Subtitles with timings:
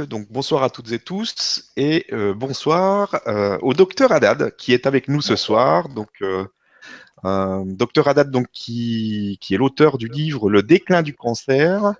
[0.00, 4.86] Donc bonsoir à toutes et tous et euh, bonsoir euh, au docteur Haddad qui est
[4.86, 5.88] avec nous ce soir.
[5.88, 6.44] Donc euh,
[7.64, 11.94] docteur Haddad donc qui, qui est l'auteur du livre Le déclin du cancer.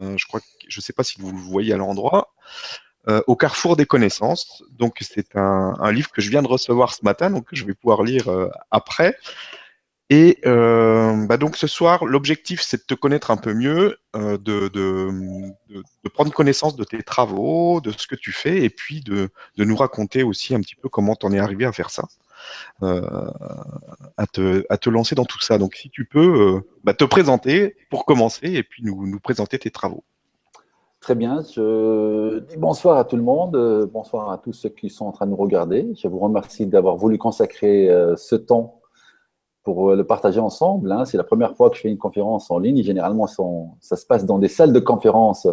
[0.00, 2.34] je crois que je ne sais pas si vous le voyez à l'endroit.
[3.06, 4.64] au carrefour des connaissances.
[4.70, 7.74] Donc c'est un, un, livre que je viens de recevoir ce matin, donc je vais
[7.74, 8.28] pouvoir lire
[8.70, 9.16] après.
[10.10, 14.36] Et euh, bah donc ce soir, l'objectif, c'est de te connaître un peu mieux, euh,
[14.36, 14.68] de,
[16.12, 20.22] prendre connaissance de tes travaux, de ce que tu fais, et puis de, nous raconter
[20.22, 22.04] aussi un petit peu comment tu en es arrivé à faire ça,
[22.82, 23.30] euh,
[24.18, 25.56] à, te, lancer dans tout ça.
[25.56, 29.70] Donc si tu peux bah, te présenter pour commencer, et puis nous, nous présenter tes
[29.70, 30.04] travaux.
[31.00, 35.06] Très bien, je dis bonsoir à tout le monde, bonsoir à tous ceux qui sont
[35.06, 35.94] en train de nous regarder.
[35.96, 38.80] Je vous remercie d'avoir voulu consacrer ce temps
[39.64, 40.92] pour euh, le partager ensemble.
[40.92, 41.04] Hein.
[41.04, 42.82] C'est la première fois que je fais une conférence en ligne.
[42.82, 43.26] Généralement,
[43.80, 45.48] ça se passe dans des salles de conférence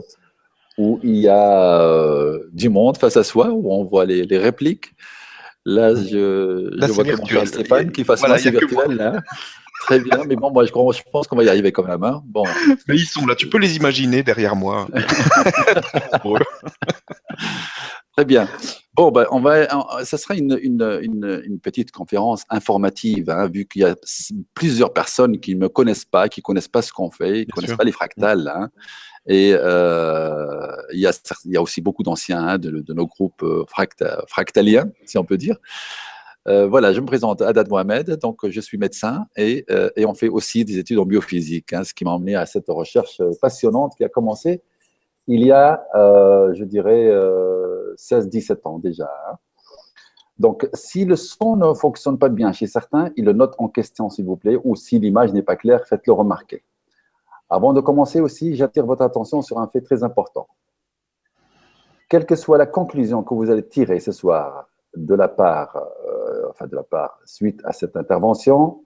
[0.78, 4.94] où il y a euh, du monde face à soi, où on voit les, répliques.
[5.66, 8.96] Là, je, je vois comment Stéphane qui fasse voilà, virtuel.
[8.96, 9.22] Là.
[9.82, 12.04] Très bien, mais bon, moi, je, je pense qu'on va y arriver quand même.
[12.04, 12.22] Hein.
[12.26, 12.44] Bon.
[12.88, 14.88] Mais ils sont là, tu peux les imaginer derrière moi.
[18.16, 18.48] Très bien.
[18.94, 19.68] Bon, ben, on va,
[20.04, 23.96] ça sera une, une, une, petite conférence informative, hein, vu qu'il y a
[24.54, 27.48] plusieurs personnes qui ne me connaissent pas, qui ne connaissent pas ce qu'on fait, qui
[27.48, 28.52] ne connaissent pas les fractales.
[28.54, 28.70] Hein.
[29.28, 31.14] Et euh, il, y a,
[31.46, 33.64] il y a aussi beaucoup d'anciens hein, de, de, nos groupes euh,
[34.28, 35.58] fractaliens, si on peut dire.
[36.48, 40.16] Euh, voilà, je me présente Haddad Mohamed, donc je suis médecin et, euh, et on
[40.16, 44.04] fait aussi des études en biophysique, ce qui m'a emmené à cette recherche passionnante qui
[44.04, 44.62] a commencé
[45.28, 47.10] il y a, je dirais,
[48.02, 49.10] 16-17 euh, ans déjà.
[49.30, 49.38] Hein.
[50.40, 54.10] Donc, si le son ne fonctionne pas bien chez certains, ils le notent en question,
[54.10, 56.64] s'il vous plaît, ou si l'image n'est pas claire, faites-le remarquer.
[57.50, 60.48] Avant de commencer aussi, j'attire votre attention sur un fait très important.
[62.10, 66.50] Quelle que soit la conclusion que vous allez tirer ce soir de la part, euh,
[66.50, 68.84] enfin de la part suite à cette intervention,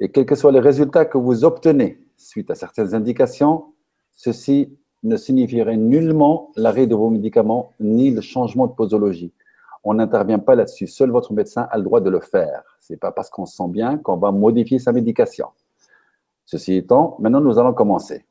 [0.00, 3.74] et quels que soient les résultats que vous obtenez suite à certaines indications,
[4.12, 9.32] ceci ne signifierait nullement l'arrêt de vos médicaments ni le changement de posologie.
[9.84, 10.86] On n'intervient pas là-dessus.
[10.86, 12.62] Seul votre médecin a le droit de le faire.
[12.80, 15.48] Ce n'est pas parce qu'on se sent bien qu'on va modifier sa médication.
[16.44, 18.24] Ceci étant, maintenant nous allons commencer.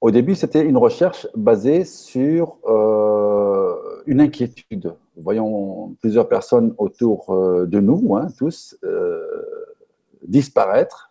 [0.00, 3.74] Au début, c'était une recherche basée sur euh,
[4.06, 4.94] une inquiétude.
[5.16, 9.26] Voyons plusieurs personnes autour euh, de nous, hein, tous, euh,
[10.22, 11.10] disparaître,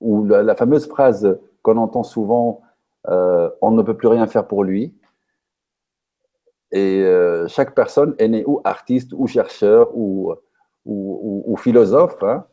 [0.00, 2.60] ou la fameuse phrase qu'on entend souvent
[3.08, 4.94] euh, on ne peut plus rien faire pour lui.
[6.70, 10.34] Et euh, chaque personne est née ou artiste, ou chercheur, ou,
[10.84, 12.22] ou, philosophe.
[12.22, 12.46] Hein.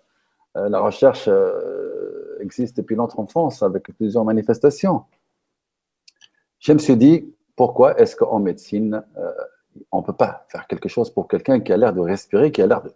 [0.58, 1.30] Euh, la recherche
[2.40, 5.04] existe depuis notre enfance avec plusieurs manifestations.
[6.60, 9.04] Je me suis dit, pourquoi est-ce qu'en médecine,
[9.92, 12.62] on ne peut pas faire quelque chose pour quelqu'un qui a l'air de respirer, qui
[12.62, 12.92] a l'air de,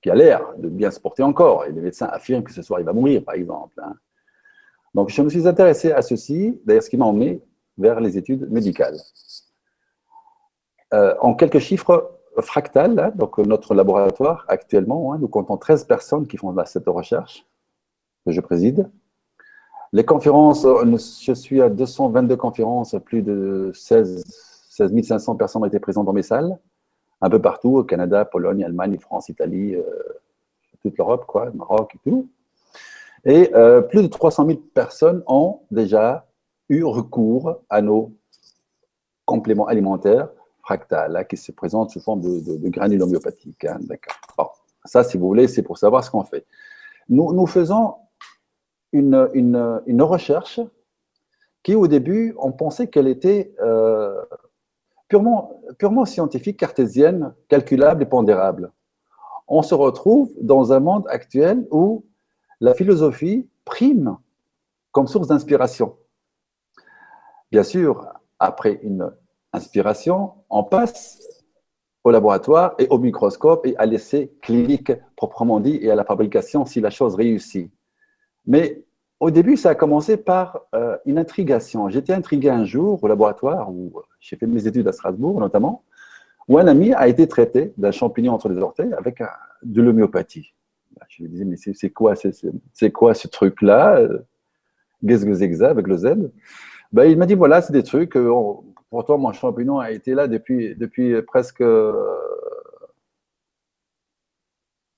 [0.00, 1.66] qui a l'air de bien se porter encore?
[1.66, 3.78] Et les médecins affirment que ce soir, il va mourir, par exemple.
[3.82, 3.94] Hein.
[4.94, 7.42] Donc, je me suis intéressé à ceci, d'ailleurs, ce qui m'a emmené
[7.78, 8.96] vers les études médicales.
[10.92, 16.36] Euh, en quelques chiffres fractales, donc notre laboratoire actuellement, hein, nous comptons 13 personnes qui
[16.36, 17.46] font cette recherche
[18.26, 18.90] que je préside.
[19.92, 20.66] Les conférences,
[21.22, 24.24] je suis à 222 conférences, plus de 16,
[24.70, 26.58] 16 500 personnes ont été présentes dans mes salles,
[27.20, 29.82] un peu partout, au Canada, Pologne, Allemagne, France, Italie, euh,
[30.82, 32.28] toute l'Europe, quoi, Maroc et tout.
[33.24, 36.26] Et euh, plus de 300 000 personnes ont déjà
[36.68, 38.16] eu recours à nos
[39.24, 40.28] compléments alimentaires
[40.62, 43.64] fractales, hein, qui se présentent sous forme de, granules homéopathiques.
[43.64, 44.62] Hein, D'accord.
[44.84, 46.46] ça, si vous voulez, c'est pour savoir ce qu'on fait.
[47.08, 47.96] Nous, faisons
[48.92, 50.60] une, une, une, recherche
[51.64, 54.14] qui, au début, on pensait qu'elle était euh,
[55.08, 58.72] purement, purement scientifique, cartésienne, calculable et pondérable.
[59.48, 62.04] On se retrouve dans un monde actuel où
[62.60, 64.16] la philosophie prime
[64.92, 65.96] comme source d'inspiration.
[67.50, 68.06] Bien sûr,
[68.38, 69.10] après une
[69.52, 71.18] inspiration, on passe
[72.04, 76.64] au laboratoire et au microscope et à l'essai clinique proprement dit et à la fabrication
[76.64, 77.70] si la chose réussit.
[78.46, 78.84] Mais
[79.20, 81.88] au début, ça a commencé par euh, une intrigation.
[81.90, 85.84] J'étais intrigué un jour au laboratoire où j'ai fait mes études à Strasbourg notamment,
[86.48, 89.22] où un ami a été traité d'un champignon entre les orteils avec
[89.62, 90.54] de l'homéopathie.
[91.10, 94.08] Je lui disais, mais c'est quoi, c'est ce truc-là
[95.06, 96.30] Qu'est-ce avec le Z?
[96.92, 98.16] Bah, Il m'a dit, voilà, c'est des trucs.
[98.16, 98.32] Euh,
[98.90, 100.76] pourtant, mon champignon a été là depuis,
[101.26, 101.64] presque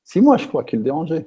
[0.04, 1.26] six mois, je crois, qu'il dérangeait.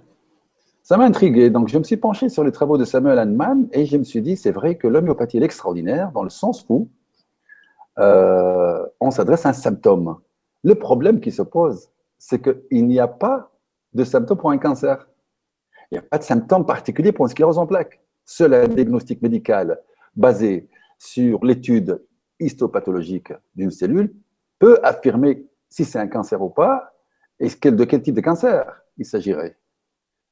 [0.83, 1.49] Ça m'a intrigué.
[1.49, 4.21] Donc, je me suis penché sur les travaux de Samuel Hahnemann et je me suis
[4.21, 6.89] dit, c'est vrai que l'homéopathie est extraordinaire dans le sens où
[7.97, 10.17] euh, on s'adresse à un symptôme.
[10.63, 11.89] Le problème qui se pose,
[12.19, 13.54] c'est qu'il n'y a pas
[13.95, 15.07] de symptômes pour un cancer.
[15.89, 17.99] Il n'y a pas de symptômes particuliers pour une sclérose en plaques.
[18.25, 19.79] Seul un diagnostic médical
[20.15, 22.03] basé sur l'étude
[22.39, 24.13] histopathologique d'une cellule
[24.59, 26.93] peut affirmer si c'est un cancer ou pas
[27.39, 29.57] et de quel type de cancer il s'agirait.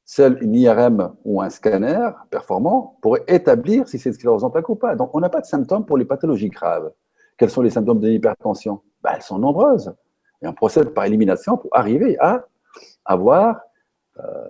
[0.05, 4.67] Seul une IRM ou un scanner performant pourrait établir si c'est une sclérose en plaques
[4.67, 4.95] ou pas.
[4.95, 6.91] Donc, on n'a pas de symptômes pour les pathologies graves.
[7.37, 8.81] Quels sont les symptômes de l'hypertension?
[9.01, 9.93] Ben, Elles sont nombreuses.
[10.41, 12.45] Et on procède par élimination pour arriver à
[13.05, 13.61] avoir
[14.19, 14.47] euh,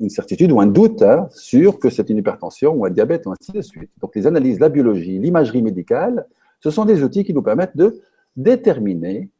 [0.00, 3.32] une certitude ou un doute hein, sur que c'est une hypertension ou un diabète, ou
[3.32, 3.90] ainsi de suite.
[4.00, 6.26] Donc, les analyses, la biologie, l'imagerie médicale,
[6.60, 8.00] ce sont des outils qui nous permettent de
[8.36, 9.30] déterminer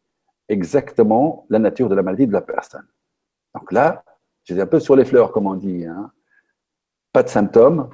[0.49, 2.87] exactement la nature de la maladie de la personne.
[3.55, 4.05] Donc là,
[4.45, 5.85] j'étais un peu sur les fleurs, comme on dit.
[5.87, 6.11] Hein.
[7.13, 7.89] Pas de symptômes,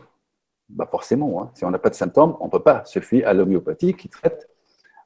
[0.68, 1.42] bah forcément.
[1.42, 1.50] Hein.
[1.54, 4.08] Si on n'a pas de symptômes, on ne peut pas se fier à l'homéopathie qui
[4.08, 4.48] traite,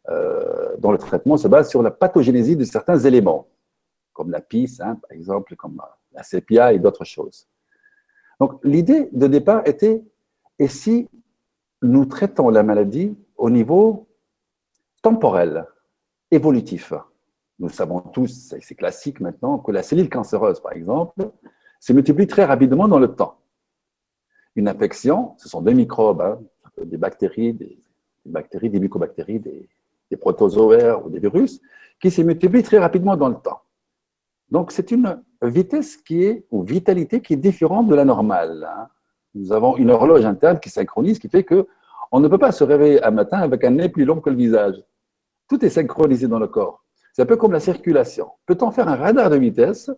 [0.08, 3.48] euh, dont le traitement se base sur la pathogénésie de certains éléments,
[4.12, 5.80] comme la pisse, hein, par exemple, comme
[6.12, 7.48] la sépia et d'autres choses.
[8.40, 10.02] Donc l'idée de départ était,
[10.58, 11.08] et si
[11.82, 14.08] nous traitons la maladie au niveau
[15.02, 15.66] temporel,
[16.30, 16.92] évolutif?
[17.58, 21.30] Nous savons tous, c'est classique maintenant, que la cellule cancéreuse, par exemple,
[21.78, 23.38] se multiplie très rapidement dans le temps.
[24.56, 26.40] Une infection, ce sont des microbes, hein,
[26.84, 27.78] des bactéries, des,
[28.24, 29.68] bactéries, des mycobactéries, des,
[30.20, 31.60] protozoaires ou des virus,
[31.98, 33.62] qui se multiplient très rapidement dans le temps.
[34.52, 38.68] Donc, c'est une vitesse qui est, ou vitalité qui est différente de la normale.
[38.70, 38.86] Hein.
[39.34, 41.66] Nous avons une horloge interne qui synchronise, qui fait que
[42.12, 44.36] on ne peut pas se réveiller un matin avec un nez plus long que le
[44.36, 44.84] visage.
[45.48, 46.84] Tout est synchronisé dans le corps.
[47.14, 48.30] C'est un peu comme la circulation.
[48.44, 49.90] Peut-on faire un radar de vitesse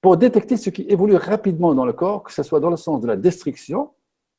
[0.00, 3.00] pour détecter ce qui évolue rapidement dans le corps, que ce soit dans le sens
[3.00, 3.90] de la destruction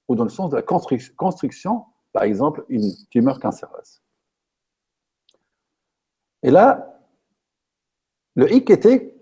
[0.08, 1.84] ou dans le sens de la construction,
[2.14, 4.02] par exemple une tumeur cancéreuse?
[6.44, 6.89] Et là,
[8.40, 9.14] le hic était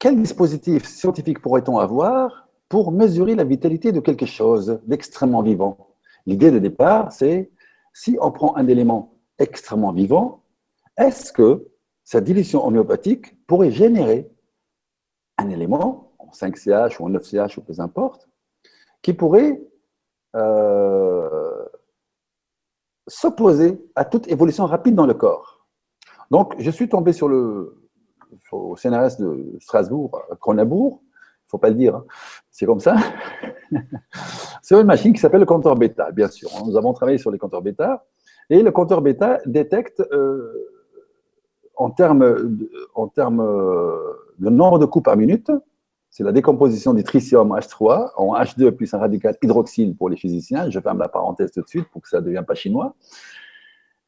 [0.00, 5.94] quel dispositif scientifique pourrait-on avoir pour mesurer la vitalité de quelque chose d'extrêmement vivant?
[6.26, 7.52] L'idée de départ, c'est
[7.92, 10.42] si on prend un élément extrêmement vivant,
[10.96, 11.68] est-ce que
[12.02, 14.28] cette dilution homéopathique pourrait générer
[15.36, 18.28] un élément, en 5CH ou en 9CH ou peu importe,
[19.02, 19.62] qui pourrait
[20.34, 21.64] euh,
[23.06, 25.64] s'opposer à toute évolution rapide dans le corps?
[26.32, 27.87] Donc, je suis tombé sur le
[28.52, 32.04] au CNRS de Strasbourg, Cronenbourg, il faut pas le dire, hein.
[32.50, 32.96] c'est comme ça,
[34.62, 36.50] C'est une machine qui s'appelle le compteur bêta, bien sûr.
[36.66, 38.04] Nous avons travaillé sur les compteurs bêta,
[38.50, 40.52] et le compteur bêta détecte euh,
[41.76, 42.58] en termes,
[42.94, 43.96] en termes euh,
[44.38, 45.50] de nombre de coups par minute,
[46.10, 50.70] c'est la décomposition du tritium H3 en H2 plus un radical hydroxyle pour les physiciens.
[50.70, 52.94] Je ferme la parenthèse tout de suite pour que ça ne devienne pas chinois.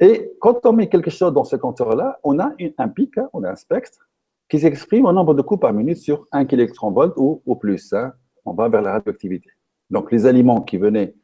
[0.01, 3.45] Et quand on met quelque chose dans ce compteur-là, on a un pic, hein, on
[3.45, 4.10] a un spectre
[4.51, 6.73] qui s'exprime en nombre de coups par minute sur 1 kV
[7.17, 7.93] ou au plus.
[7.93, 8.13] Hein.
[8.45, 9.49] on va vers la radioactivité.
[9.91, 11.15] Donc les aliments qui venaient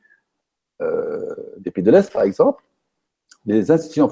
[0.80, 2.62] euh, des pays de l'Est, par exemple,
[3.44, 4.08] les institutions,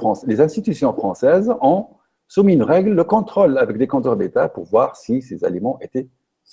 [0.93, 1.87] françaises ont
[2.29, 6.09] soumis une règle, le contrôle avec des compteurs bêta pour voir si ces aliments étaient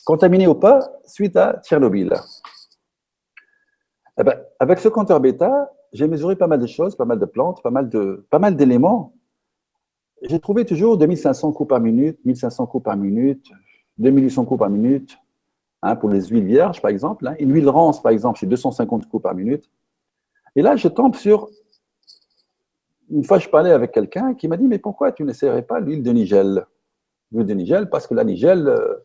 [0.06, 2.14] contaminés ou pas suite à Tchernobyl.
[4.20, 7.26] Eh ben, avec ce compteur bêta, j'ai mesuré pas mal de choses, pas mal de
[7.26, 7.72] plantes, pas
[8.40, 9.14] mal d'éléments.
[10.22, 13.52] J'ai trouvé toujours 2500 coups par minute, 1500 coups par minute,
[13.98, 15.18] 2800 coups par minute,
[15.82, 17.28] hein, pour les huiles vierges, par exemple.
[17.28, 17.36] Hein.
[17.40, 19.70] Une huile rance, par exemple, c'est 250 coups par minute.
[20.56, 21.50] Et là, je tombe sur
[23.12, 26.02] une fois, je parlais avec quelqu'un qui m'a dit Mais pourquoi tu n'essaierais pas l'huile
[26.02, 26.66] de Nigel
[27.32, 28.96] L'huile de Nigel, parce que la Nigel, euh,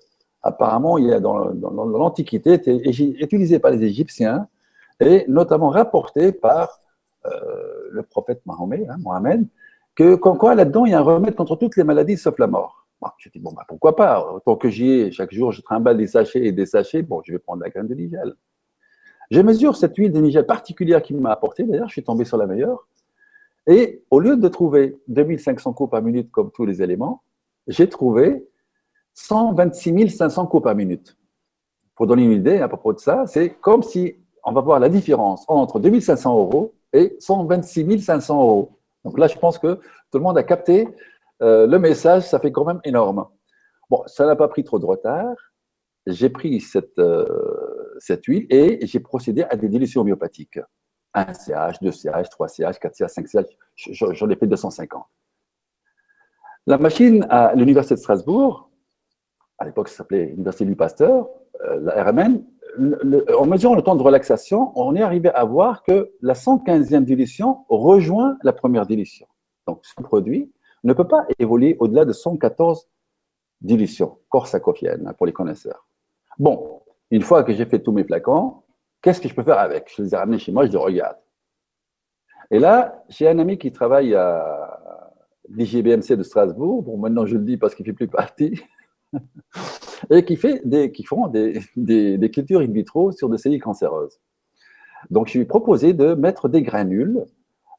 [0.42, 4.48] apparemment, il y a dans, l'Antiquité, était utilisée par les Égyptiens
[5.00, 6.78] et notamment rapportée par
[7.26, 7.30] euh,
[7.90, 8.96] le prophète Mahomet, hein,
[9.96, 12.86] que quoi là-dedans, il y a un remède contre toutes les maladies sauf la mort.
[13.00, 14.40] Bon, je dis Bon, bah, pourquoi pas?
[14.44, 17.32] Tant que j'y ai, chaque jour, je trimballe des sachets et des sachets, bon, je
[17.32, 18.34] vais prendre la graine de Nigel.
[19.30, 22.36] Je mesure cette huile de Nigel particulière qu'il m'a apportée, d'ailleurs, je suis tombé sur
[22.36, 22.86] la meilleure.
[23.66, 27.22] Et au lieu de trouver 2500 coups par minute comme tous les éléments,
[27.66, 28.46] j'ai trouvé
[29.14, 31.16] 126 500 coups par minute.
[31.96, 34.88] Pour donner une idée à propos de ça, c'est comme si on va voir la
[34.88, 38.75] différence entre 2500 euros et 126 500 euros.
[39.06, 40.88] Donc là, je pense que tout le monde a capté
[41.40, 43.24] euh, le message, ça fait quand même énorme.
[43.88, 45.32] Bon, ça n'a pas pris trop de retard.
[46.08, 47.24] J'ai pris cette, euh,
[48.26, 50.58] huile et j'ai procédé à des dilutions homéopathiques.
[51.14, 53.46] 1 CH, 2 CH, 3 CH, 4 CH, 5 CH,
[53.92, 55.04] j'en ai fait 250.
[56.66, 58.70] La machine à l'Université de Strasbourg,
[59.58, 61.28] à l'époque ça s'appelait l'Université du Pasteur,
[61.62, 62.44] euh, la RMN,
[63.38, 67.64] en mesurant le temps de relaxation, on est arrivé à voir que la 115e dilution
[67.68, 69.26] rejoint la première dilution.
[69.66, 70.52] Donc, ce produit
[70.84, 72.88] ne peut pas évoluer au-delà de 114
[73.60, 75.86] dilutions corsacophiennes hein, pour les connaisseurs.
[76.38, 78.62] Bon, une fois que j'ai fait tous mes flacons,
[79.02, 79.90] qu'est-ce que je peux faire avec?
[79.96, 81.16] Je les ai ramenés chez moi, je dis regarde.
[82.50, 84.78] Et là, j'ai un ami qui travaille à
[85.48, 86.82] l'IGBMC de Strasbourg.
[86.82, 88.62] Bon, maintenant je le dis parce qu'il ne fait plus partie.
[90.10, 94.18] Et qui, font des, des, cultures in vitro sur des cellules cancéreuses.
[95.10, 97.24] Donc, je lui ai proposé de mettre des granules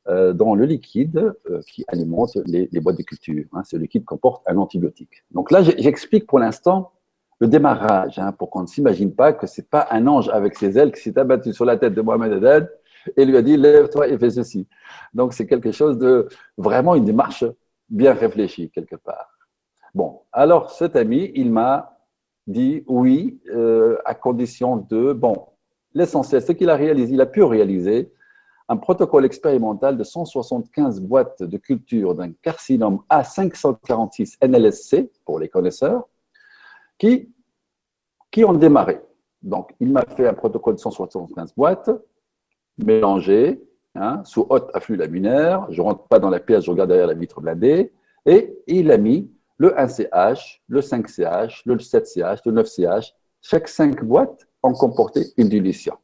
[0.09, 3.43] euh, dans le liquide euh, qui alimente les, boîtes de culture.
[3.51, 3.63] Hein.
[3.65, 5.25] Ce liquide comporte un antibiotique.
[5.31, 6.93] Donc là, j'explique pour l'instant
[7.39, 10.55] le démarrage, hein, pour qu'on ne s'imagine pas que ce n'est pas un ange avec
[10.57, 12.71] ses ailes qui s'est abattu sur la tête de Mohamed Haddad
[13.17, 14.67] et lui a dit lève-toi et fais ceci.
[15.13, 17.43] Donc c'est quelque chose de vraiment une démarche
[17.89, 19.36] bien réfléchie quelque part.
[19.97, 21.97] Bon, alors cet ami, il m'a
[22.45, 25.47] dit oui, euh, à condition de, bon,
[25.95, 28.13] l'essentiel, ce qu'il a réalisé, il a pu réaliser
[28.69, 36.07] un protocole expérimental de 175 boîtes de culture d'un carcinome A546 NLSC, pour les connaisseurs,
[36.99, 37.33] qui,
[38.29, 39.01] qui ont démarré.
[39.41, 41.89] Donc, il m'a fait un protocole de 175 boîtes,
[42.77, 43.63] mélangées,
[43.95, 45.65] hein, sous haute afflux laminaire.
[45.71, 47.91] Je ne rentre pas dans la pièce, je regarde derrière la vitre blindée.
[48.27, 53.13] Et il a mis le 1CH, le 5CH, le 7CH, le 9CH.
[53.41, 55.97] Chaque 5 boîtes ont comporté une dilution.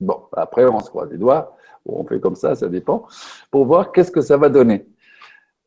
[0.00, 3.06] Bon, après, on se croise les doigts, on fait comme ça, ça dépend,
[3.50, 4.86] pour voir qu'est-ce que ça va donner.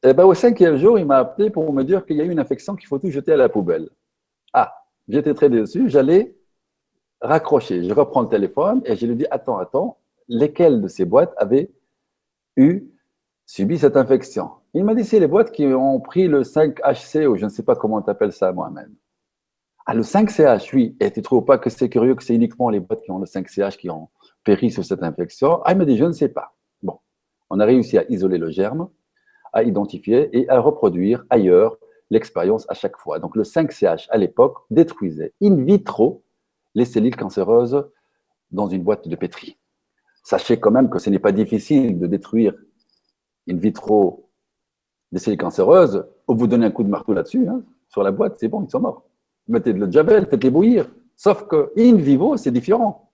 [0.05, 2.25] Et eh ben, au cinquième jour, il m'a appelé pour me dire qu'il y a
[2.25, 3.89] eu une infection qu'il faut tout jeter à la poubelle.
[4.51, 6.35] Ah, j'étais très déçu, j'allais
[7.21, 7.83] raccrocher.
[7.83, 9.97] Je reprends le téléphone et je lui dis Attends, attends,
[10.27, 11.71] lesquelles de ces boîtes avaient
[12.57, 12.83] eu,
[13.53, 17.35] subi cette infection Il m'a dit C'est les boîtes qui ont pris le 5HC, ou
[17.35, 18.95] je ne sais pas comment tu appelles ça moi-même.
[19.85, 20.97] Ah, le 5CH, oui.
[20.99, 23.19] Et tu ne trouves pas que c'est curieux que c'est uniquement les boîtes qui ont
[23.19, 24.09] le 5CH qui ont
[24.43, 25.61] péri sur cette infection?
[25.65, 26.55] Ah, il m'a dit, je ne sais pas.
[26.81, 26.97] Bon,
[27.51, 28.89] on a réussi à isoler le germe,
[29.51, 31.77] à identifier et à reproduire ailleurs
[32.09, 33.19] l'expérience à chaque fois.
[33.19, 36.23] Donc le 5CH, à l'époque, détruisait in vitro
[36.73, 37.85] les cellules cancéreuses
[38.49, 39.59] dans une boîte de pétri.
[40.23, 42.55] Sachez quand même que ce n'est pas difficile de détruire
[43.49, 44.29] in vitro
[45.11, 46.05] des cellules cancéreuses.
[46.27, 48.79] Vous donnez un coup de marteau là-dessus, hein, sur la boîte, c'est bon, ils sont
[48.79, 49.03] morts.
[49.47, 50.87] Mettez de la javel, faites-les bouillir.
[51.15, 53.11] Sauf que in vivo, c'est différent.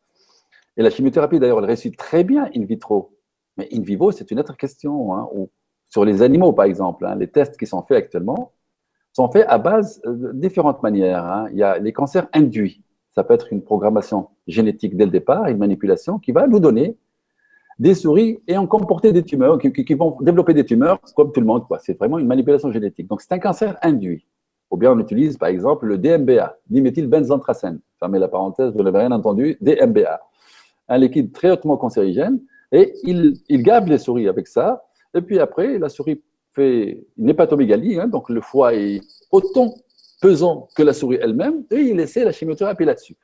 [0.77, 3.17] Et la chimiothérapie, d'ailleurs, elle réussit très bien in vitro.
[3.57, 5.13] Mais in vivo, c'est une autre question.
[5.13, 5.27] Hein,
[5.89, 8.53] sur les animaux, par exemple, hein, les tests qui sont faits actuellement
[9.11, 11.47] sont faits à base de différentes manières.
[11.51, 12.83] Il y a les cancers induits.
[13.11, 16.95] Ça peut être une programmation génétique dès le départ, une manipulation qui va nous donner
[17.79, 21.45] des souris et en comporter des tumeurs, qui, vont développer des tumeurs comme tout le
[21.45, 21.63] monde.
[21.81, 23.07] C'est vraiment une manipulation génétique.
[23.07, 24.27] Donc, c'est un cancer induit.
[24.69, 27.79] Ou bien on utilise, par exemple, le DMBA, diméthylbenzanthracène.
[27.97, 30.19] Fermez la parenthèse, vous n'avez rien entendu, DMBA
[30.89, 34.83] un liquide très hautement cancérigène, et il, il les souris avec ça,
[35.13, 36.21] et puis après, la souris
[36.51, 39.73] fait une hépatomégalie, hein, donc le foie est autant
[40.21, 43.15] pesant que la souris elle-même, et il essaie la chimiothérapie là-dessus.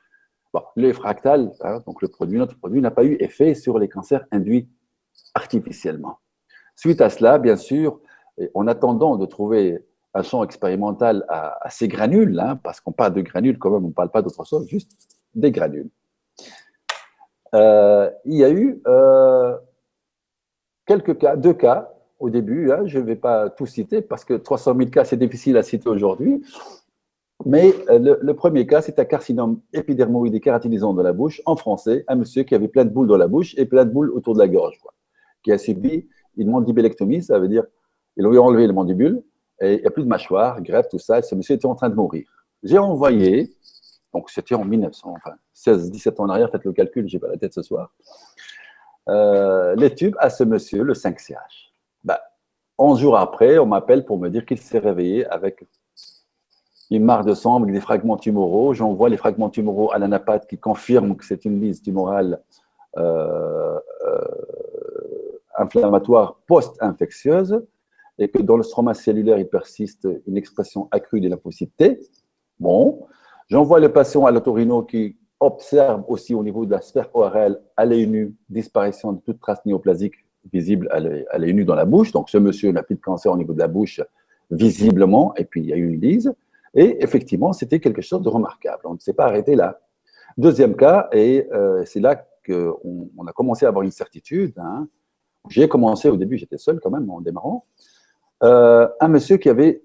[0.74, 4.24] Le fractal, hein, donc le produit, notre produit n'a pas eu effet sur les cancers
[4.30, 4.68] induits
[5.34, 6.18] artificiellement.
[6.74, 8.00] Suite à cela, bien sûr,
[8.54, 9.84] en attendant de trouver
[10.14, 13.88] un champ expérimental à, ces granules, hein, parce qu'on parle de granules quand même, on
[13.88, 14.92] ne parle pas d'autre chose, juste
[15.34, 15.90] des granules.
[17.54, 19.56] Euh, il y a eu euh,
[20.86, 24.34] quelques cas, deux cas au début, hein, je ne vais pas tout citer parce que
[24.34, 26.42] 300 000 cas, c'est difficile à citer aujourd'hui.
[27.46, 31.54] Mais euh, le, premier cas, c'est un carcinome épidermoïde et kératinisant de la bouche en
[31.54, 34.10] français, un monsieur qui avait plein de boules dans la bouche et plein de boules
[34.10, 34.76] autour de la gorge,
[35.44, 37.62] qui a subi une mandibélectomie, ça veut dire
[38.16, 39.22] ils lui ont enlevé les mandibules
[39.60, 41.76] et il n'y a plus de mâchoire, greffe, tout ça, et ce monsieur était en
[41.76, 42.26] train de mourir.
[42.64, 43.48] J'ai envoyé
[44.12, 47.28] donc c'était en 1900, enfin 16, 17 ans en arrière, faites le calcul, j'ai pas
[47.28, 47.92] la tête ce soir.
[49.08, 51.70] Euh, les tubes à ce monsieur, le 5CH.
[52.02, 52.20] Bah,
[52.78, 55.64] 11 jours après, on m'appelle pour me dire qu'il s'est réveillé avec
[56.90, 58.74] une marque de sang avec des fragments tumoraux.
[58.74, 62.40] J'envoie les fragments tumoraux à l'anapathe qui confirme que c'est une lise tumorale
[62.96, 64.20] euh, euh,
[65.58, 67.64] inflammatoire post-infectieuse
[68.18, 71.98] et que dans le stroma cellulaire, il persiste une expression accrue des lymphocytes T.
[72.58, 73.06] Bon,
[73.48, 77.84] J'envoie le patient à l'autorino qui observe aussi au niveau de la sphère ORL à
[77.84, 80.14] l'œil disparition de toute trace néoplasique
[80.52, 80.98] visible à
[81.38, 82.10] l'œil dans la bouche.
[82.10, 84.00] Donc, ce monsieur n'a plus de cancer au niveau de la bouche
[84.50, 86.32] visiblement, et puis il y a eu une lise.
[86.76, 88.82] Et effectivement, c'était quelque chose de remarquable.
[88.84, 89.80] On ne s'est pas arrêté là.
[90.36, 92.16] Deuxième cas, et euh, c'est là
[92.46, 94.52] qu'on on a commencé à avoir une certitude.
[94.58, 94.86] Hein.
[95.48, 97.64] J'ai commencé au début, j'étais seul quand même en démarrant.
[98.42, 99.82] Euh, un monsieur qui avait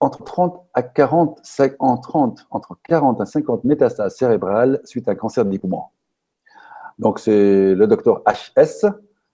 [0.00, 1.40] entre 30 à 40,
[1.78, 5.84] en 30, entre 40 à 50 métastases cérébrales suite à un cancer des poumons.
[6.98, 8.86] Donc, c'est le docteur HS,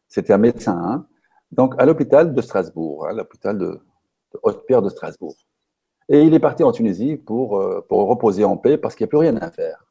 [0.09, 1.07] c'était un médecin, hein.
[1.53, 3.81] donc à l'hôpital de Strasbourg, hein, l'hôpital de,
[4.43, 5.35] Haute-Pierre de Strasbourg.
[6.09, 9.09] Et il est parti en Tunisie pour, euh, pour reposer en paix parce qu'il n'y
[9.09, 9.85] a plus rien à faire.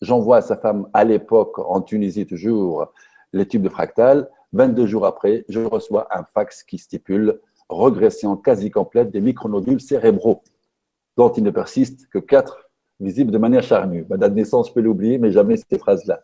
[0.00, 2.92] J'envoie à sa femme à l'époque, en Tunisie toujours,
[3.32, 4.28] les tubes de fractal.
[4.52, 10.42] 22 jours après, je reçois un fax qui stipule régression quasi complète des micronodules cérébraux,
[11.16, 12.68] dont il ne persiste que 4
[13.00, 14.06] visibles de manière charnue.
[14.08, 16.20] Ma date de naissance, je peux l'oublier, mais jamais ces phrases-là.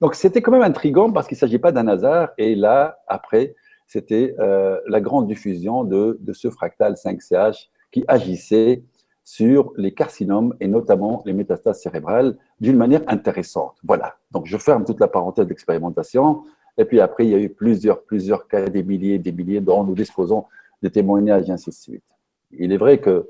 [0.00, 2.30] Donc c'était quand même intriguant parce qu'il ne s'agit pas d'un hasard.
[2.38, 3.54] Et là, après,
[3.86, 8.82] c'était euh, la grande diffusion de, de ce fractal 5CH qui agissait
[9.24, 13.76] sur les carcinomes et notamment les métastases cérébrales d'une manière intéressante.
[13.84, 14.16] Voilà.
[14.32, 16.42] Donc, je ferme toute la parenthèse d'expérimentation.
[16.76, 19.84] Et puis après, il y a eu plusieurs, plusieurs cas, des milliers, des milliers dont
[19.84, 20.46] nous disposons
[20.82, 22.04] des témoignages et ainsi de suite.
[22.50, 23.28] Il est vrai que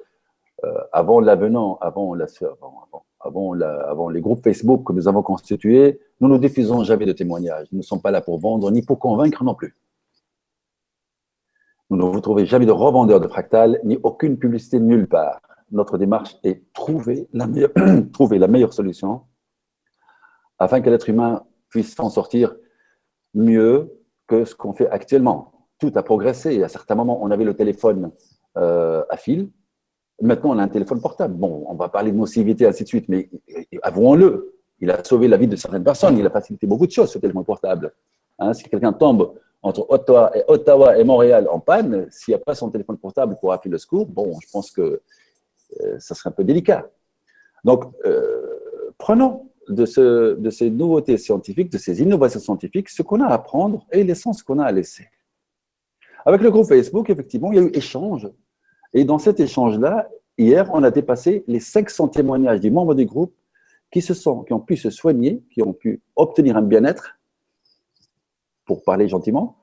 [0.65, 2.27] euh, avant l'avenant, avant, la,
[3.21, 7.67] avant, avant, les groupes Facebook que nous avons constitués, nous ne diffusons jamais de témoignages.
[7.73, 9.75] Nous ne sommes pas là pour vendre ni pour convaincre non plus.
[11.93, 15.41] Nous ne vous trouvez jamais de revendeurs de fractales ni aucune publicité nulle part
[15.73, 17.73] notre démarche est trouver la meilleure,
[18.13, 19.23] trouver la meilleure solution
[20.59, 22.55] afin que l'être humain puisse s'en sortir
[23.35, 23.91] mieux
[24.27, 25.69] que ce qu'on fait actuellement.
[25.79, 26.63] Tout a progressé.
[26.63, 28.13] À certains moments, on avait le téléphone
[28.57, 29.51] euh, à fil.
[30.21, 31.35] Maintenant, on a un téléphone portable.
[31.35, 33.29] Bon, on va parler de nocivité, ainsi de suite, mais
[33.83, 36.17] avouons-le, il a sauvé la vie de certaines personnes.
[36.17, 37.93] Il a facilité beaucoup de choses, ce téléphone portable.
[38.39, 42.45] Hein, si quelqu'un tombe entre Ottawa et, Ottawa et Montréal en panne, s'il n'y a
[42.45, 45.01] pas son téléphone portable pour appeler le secours, bon, je pense que
[45.81, 46.91] euh, ça serait un peu délicat.
[47.65, 53.21] Donc, euh, prenons de, ce, de, ces nouveautés scientifiques, de ces innovations scientifiques, ce qu'on
[53.21, 55.09] a à apprendre et l'essence qu'on a à laisser.
[56.25, 58.29] Avec le groupe Facebook, effectivement, il y a eu échange.
[58.93, 63.35] Et dans cet échange-là, hier, on a dépassé les 500 témoignages des membres du groupe
[63.91, 67.19] qui, se sont, qui ont pu se soigner, qui ont pu obtenir un bien-être,
[68.65, 69.57] pour parler gentiment,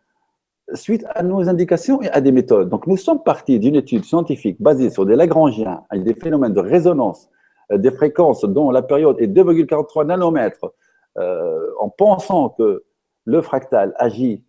[0.74, 2.70] suite à nos indications et à des méthodes.
[2.70, 6.60] Donc, nous sommes partis d'une étude scientifique basée sur des Lagrangiens et des phénomènes de
[6.60, 7.30] résonance
[7.72, 10.74] euh, des fréquences dont la période est 2,43 nanomètres,
[11.18, 12.84] euh, en pensant que
[13.26, 14.44] le fractal agit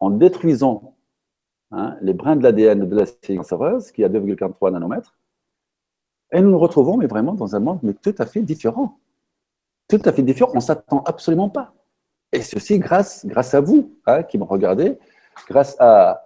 [0.00, 0.96] en détruisant
[1.70, 5.16] hein, les brins de l'ADN de la séquence heureuse, qui est à 2,43 nanomètres.
[6.32, 8.98] Et nous nous retrouvons, mais vraiment, dans un monde mais tout à fait différent.
[9.88, 10.50] Tout à fait différent.
[10.52, 11.73] On ne s'attend absolument pas.
[12.34, 14.98] Et ceci grâce, grâce à vous hein, qui me regardez,
[15.48, 16.20] grâce à,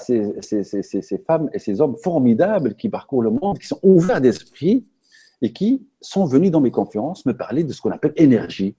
[0.00, 0.34] ces,
[1.24, 4.84] femmes et ces hommes formidables qui parcourent le monde, qui sont ouverts d'esprit
[5.40, 8.74] et qui sont venus dans mes conférences me parler de ce qu'on appelle énergie.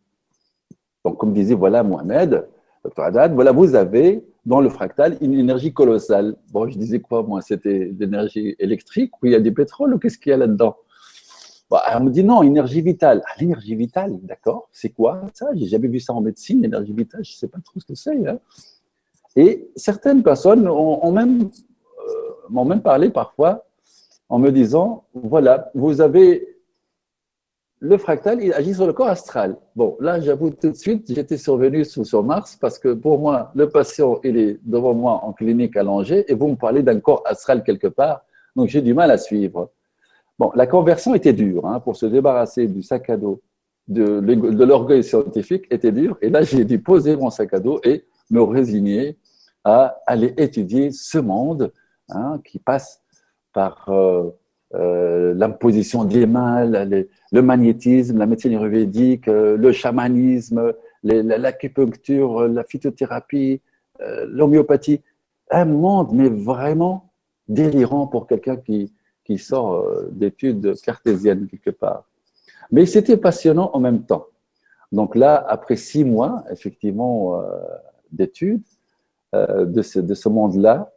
[1.05, 2.45] Donc, comme disait, voilà Mohamed,
[2.83, 6.35] Dr Haddad, voilà, vous avez dans le fractal une énergie colossale.
[6.51, 9.97] Bon, je disais quoi, moi C'était l'énergie électrique ou il y a du pétrole ou
[9.97, 10.75] qu'est-ce qu'il y a là-dedans?
[11.69, 13.21] Bah, Elle me dit non, énergie vitale.
[13.25, 15.47] Ah, l'énergie vitale, d'accord, c'est quoi ça?
[15.55, 17.95] J'ai jamais vu ça en médecine, énergie vitale, je ne sais pas trop ce que
[17.95, 18.27] c'est.
[18.27, 18.39] Hein
[19.35, 20.71] et certaines personnes euh,
[22.49, 23.65] m'ont même parlé parfois
[24.27, 26.59] en me disant, voilà, vous avez
[27.79, 29.55] le fractal, il agit sur le corps astral.
[29.75, 33.51] Bon, là, j'avoue tout de suite, j'étais survenu sous, sur Mars parce que pour moi,
[33.55, 37.23] le patient, il est devant moi en clinique allongé et vous me parlez d'un corps
[37.25, 39.71] astral quelque part, donc j'ai du mal à suivre.
[40.39, 43.41] Bon, la conversion était dure hein, pour se débarrasser du sac à dos,
[43.89, 46.17] de, l'orgueil scientifique était dure.
[46.21, 49.17] Et là, j'ai dû poser mon sac à dos et me résigner
[49.65, 51.73] à aller étudier ce monde
[52.07, 53.01] hein, qui passe
[53.51, 54.29] par euh,
[54.75, 60.73] euh, l'imposition des mains, le magnétisme, la médecine ayurvédique, euh, le chamanisme,
[61.03, 63.61] l'acupuncture, la phytothérapie,
[63.99, 65.01] l'homéopathie.
[65.51, 67.11] Un monde, mais vraiment
[67.49, 68.93] délirant pour quelqu'un qui,
[69.29, 72.05] qui sort d'études cartésiennes quelque part.
[72.71, 74.25] Mais c'était passionnant en même temps.
[74.91, 77.43] Donc là, après six mois, effectivement,
[78.11, 78.63] d'études,
[79.35, 80.91] euh, de ce, de ce monde-là.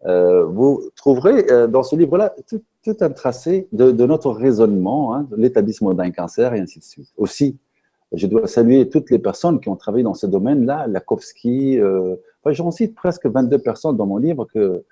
[0.05, 2.61] vous trouverez dans ce livre-là tout,
[3.01, 7.13] un tracé de, notre raisonnement, hein, l'établissement d'un cancer et ainsi de suite.
[7.17, 7.57] Aussi,
[8.13, 12.15] je dois saluer toutes les personnes qui ont travaillé dans ce domaine-là, Lakowski, euh,
[12.53, 14.83] j'en cite presque 22 personnes dans mon livre que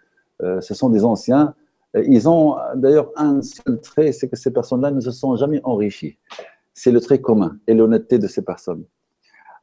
[0.42, 1.54] euh, ce sont des anciens.
[1.96, 6.18] Ils ont d'ailleurs un seul trait, c'est que ces personnes-là ne se sont jamais enrichies.
[6.74, 8.84] C'est le trait commun et l'honnêteté de ces personnes.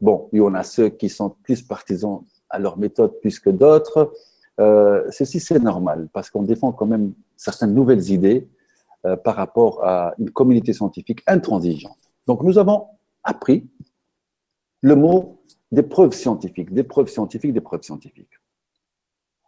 [0.01, 3.51] Bon, il y en a ceux qui sont plus partisans à leur méthode plus que
[3.51, 4.13] d'autres.
[4.61, 8.49] Euh, ceci, c'est normal parce qu'on défend quand même certaines nouvelles idées
[9.07, 11.97] euh, par rapport à une communauté scientifique intransigeante.
[12.27, 12.87] Donc, nous avons
[13.25, 13.69] appris
[14.83, 18.39] le mot des preuves scientifiques, des preuves scientifiques, des preuves scientifiques.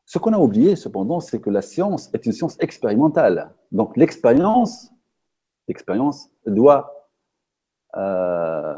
[0.06, 3.52] Ce qu'on a oublié, cependant, c'est que la science est une science expérimentale.
[3.72, 4.90] Donc l'expérience,
[6.46, 7.10] doit
[7.96, 8.74] euh,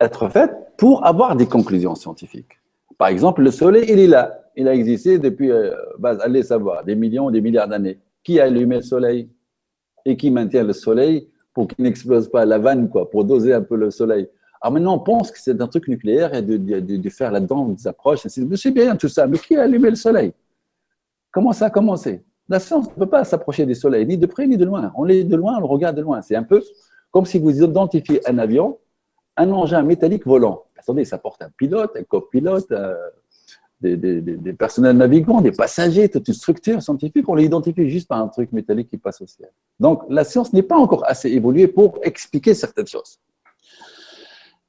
[0.00, 2.58] être faite pour avoir des conclusions scientifiques.
[2.98, 4.42] Par exemple, le Soleil, il est là.
[4.56, 7.98] Il a existé depuis, euh, allez savoir, des millions, des milliards d'années.
[8.22, 9.28] Qui a allumé le Soleil
[10.04, 13.62] et qui maintient le Soleil pour qu'il n'explose pas la vanne, quoi, pour doser un
[13.62, 14.28] peu le Soleil?
[14.60, 17.86] Alors maintenant, on pense que c'est un truc nucléaire et de, de, faire là-dedans des
[17.86, 18.20] approches.
[18.26, 20.32] C'est bien tout ça, mais qui a allumé le Soleil?
[21.30, 22.24] Comment ça a commencé?
[22.48, 24.92] La science ne peut pas s'approcher du Soleil, ni de près ni de loin.
[24.96, 26.22] On est de loin, on le regarde de loin.
[26.22, 26.62] C'est un peu
[27.10, 28.78] comme si vous identifiez un avion,
[29.36, 30.65] un engin métallique volant.
[30.78, 32.94] Attendez, ça porte un pilote, un copilote, euh,
[33.80, 37.28] des, personnels navigants, des passagers, toute une structure scientifique.
[37.28, 39.50] On l'identifie juste par un truc métallique qui passe au ciel.
[39.80, 43.20] Donc la science n'est pas encore assez évoluée pour expliquer certaines choses.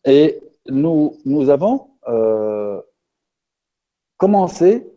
[0.05, 0.39] Et
[0.69, 1.17] nous,
[1.49, 2.81] avons euh,
[4.17, 4.89] commencé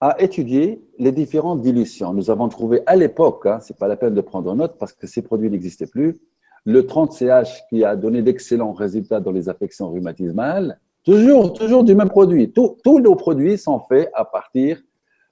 [0.00, 2.14] à étudier les différentes dilutions.
[2.14, 4.92] Nous avons trouvé à l'époque, hein, ce n'est pas la peine de prendre note parce
[4.92, 6.18] que ces produits n'existaient plus,
[6.64, 12.10] le 30CH qui a donné d'excellents résultats dans les affections rhumatismales, toujours, toujours du même
[12.10, 12.52] produit.
[12.52, 14.80] tous nos produits sont faits à partir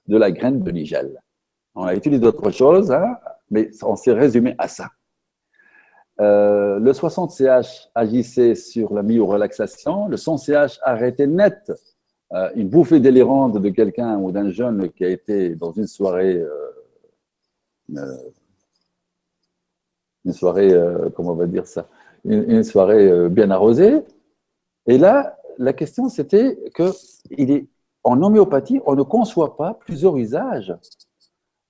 [0.07, 1.21] de la graine de nigel.
[1.75, 3.17] On a étudié d'autres choses, hein,
[3.51, 4.89] mais on s'est résumé à ça.
[6.19, 11.71] Euh, le 60CH agissait sur la myorelaxation, le 100CH arrêtait net
[12.33, 16.43] euh, une bouffée délirante de quelqu'un ou d'un jeune qui a été dans une soirée,
[17.95, 18.05] euh,
[20.25, 20.73] une soirée,
[21.15, 21.87] comment on va dire ça,
[22.25, 24.01] une, soirée bien arrosée.
[24.85, 26.91] Et là, la question c'était que
[27.31, 27.67] il est,
[28.03, 30.73] en homéopathie, on ne conçoit pas plusieurs usages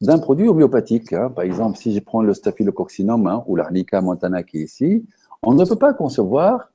[0.02, 1.14] d'un produit homéopathique.
[1.14, 1.30] Hein.
[1.30, 5.06] Par exemple, si je prends le staphylococcinum hein, ou l'arnica montana qui est ici,
[5.44, 6.72] on ne peut pas concevoir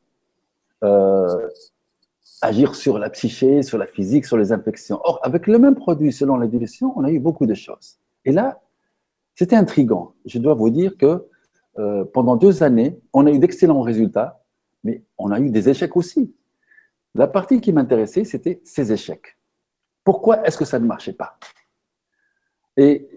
[2.44, 5.00] agir sur la psyché, sur la physique, sur les infections.
[5.02, 7.98] Or, avec le même produit, selon la dilution, on a eu beaucoup de choses.
[8.24, 8.60] Et là,
[9.34, 10.12] c'était intriguant.
[10.26, 11.26] Je dois vous dire que
[11.78, 14.42] euh, pendant deux années, on a eu d'excellents résultats,
[14.84, 16.32] mais on a eu des échecs aussi.
[17.14, 19.36] La partie qui m'intéressait, c'était ces échecs.
[20.04, 21.36] Pourquoi est-ce que ça ne marchait pas?
[22.76, 23.08] Et,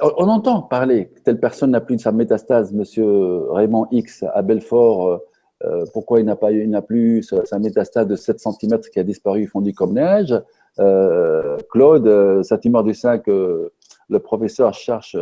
[0.00, 5.08] on entend parler, telle personne n'a plus de sa métastase, monsieur Raymond X à Belfort,
[5.08, 5.18] euh,
[5.64, 9.02] euh, pourquoi il n'a pas il n'a plus sa, métastase de 7 cm qui a
[9.02, 10.34] disparu fondu comme neige?
[11.70, 13.72] Claude, sa tumeur du sein que
[14.10, 15.16] le professeur cherche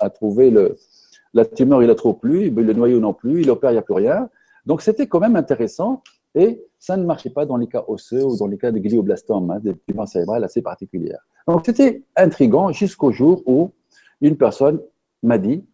[0.00, 0.76] à, trouver le,
[1.34, 3.82] la tumeur, il la trouve plus, le noyau non plus, il opère, il n'y a
[3.82, 4.30] plus rien.
[4.64, 6.02] Donc c'était quand même intéressant
[6.34, 9.50] et ça ne marchait pas dans les cas osseux ou dans les cas de glioblastomes,
[9.50, 11.20] hein, des tumeurs cérébrales assez particulières.
[11.46, 13.72] Donc c'était intriguant jusqu'au jour où
[14.20, 14.80] une personne
[15.22, 15.64] m'a dit,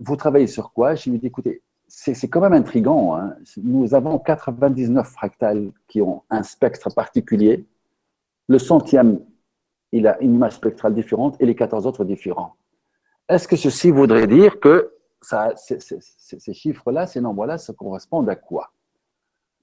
[0.00, 0.94] vous travaillez sur quoi?
[0.94, 3.16] Je lui ai dit, écoutez, c'est quand même intriguant.
[3.16, 3.34] Hein.
[3.56, 7.66] Nous avons 99 fractales qui ont un spectre particulier.
[8.48, 9.20] Le centième,
[9.92, 12.54] il a une image spectrale différente et les 14 autres différents.
[13.30, 18.72] Est-ce que ceci voudrait dire que ces chiffres-là, ces nombres-là, ça correspondent à quoi?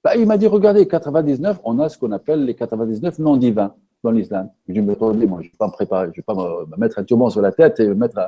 [0.02, 3.74] Bah, Il m'a dit, regardez, 99, on a ce qu'on appelle les 99 non divins
[4.02, 4.48] dans l'islam.
[4.66, 6.76] Je me dis, moi, je ne vais pas me préparer, je ne vais pas me
[6.78, 8.18] mettre un turban sur la tête et me mettre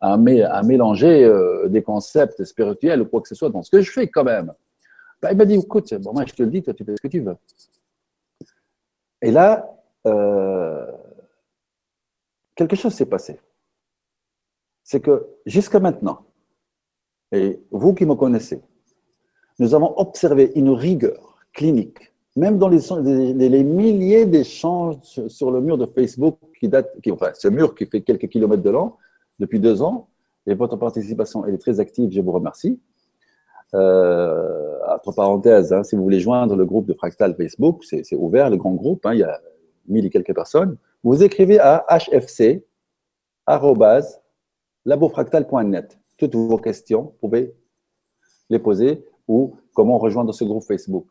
[0.00, 3.90] à, mélanger euh, des concepts spirituels ou quoi que ce soit dans ce que je
[3.90, 4.52] fais quand même.
[5.20, 7.02] Ben, il m'a dit, écoute, bon, moi je te le dis, toi tu fais ce
[7.02, 7.36] que tu veux.
[9.20, 9.68] Et là,
[10.06, 10.86] euh,
[12.54, 13.38] quelque chose s'est passé.
[14.90, 16.20] C'est que jusqu'à maintenant,
[17.30, 18.62] et vous qui me connaissez,
[19.58, 24.96] nous avons observé une rigueur clinique, même dans les, milliers d'échanges
[25.28, 28.62] sur le mur de Facebook qui date, qui, enfin, ce mur qui fait quelques kilomètres
[28.62, 28.94] de long,
[29.38, 30.08] depuis deux ans
[30.46, 32.80] et votre participation est très active, je vous remercie.
[33.74, 38.48] Euh, entre parenthèses, hein, si vous voulez joindre le groupe de Fractal Facebook, c'est ouvert,
[38.48, 39.38] le grand groupe, hein, il y a
[39.86, 40.78] mille et quelques personnes.
[41.04, 41.84] Vous écrivez à
[44.88, 45.98] hfc.labofractal.net.
[46.16, 47.54] Toutes vos questions, vous pouvez
[48.50, 51.06] les poser ou comment rejoindre ce groupe Facebook.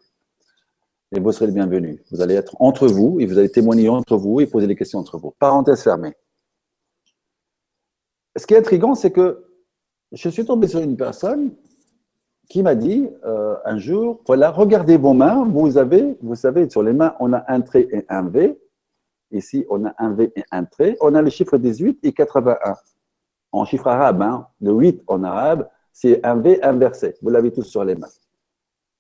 [1.16, 2.04] Et vous serez le bienvenu.
[2.12, 5.00] Vous allez être entre vous et vous allez témoigner entre vous et poser des questions
[5.00, 5.34] entre vous.
[5.40, 6.16] Parenthèse fermée
[8.38, 9.44] ce qui est intriguant, c'est que
[10.12, 11.52] je suis tombé sur une personne
[12.50, 16.82] qui m'a dit euh, un jour, voilà, regardez vos mains, vous avez, vous savez, sur
[16.82, 18.58] les mains, on a un trait et un V.
[19.32, 20.96] Ici, on a un V et un trait.
[21.02, 22.76] On a les chiffres 18 et 81.
[23.58, 27.16] En chiffre arabe, hein, le 8 en arabe, c'est un V inversé.
[27.24, 28.08] Vous l'avez tous sur les mains.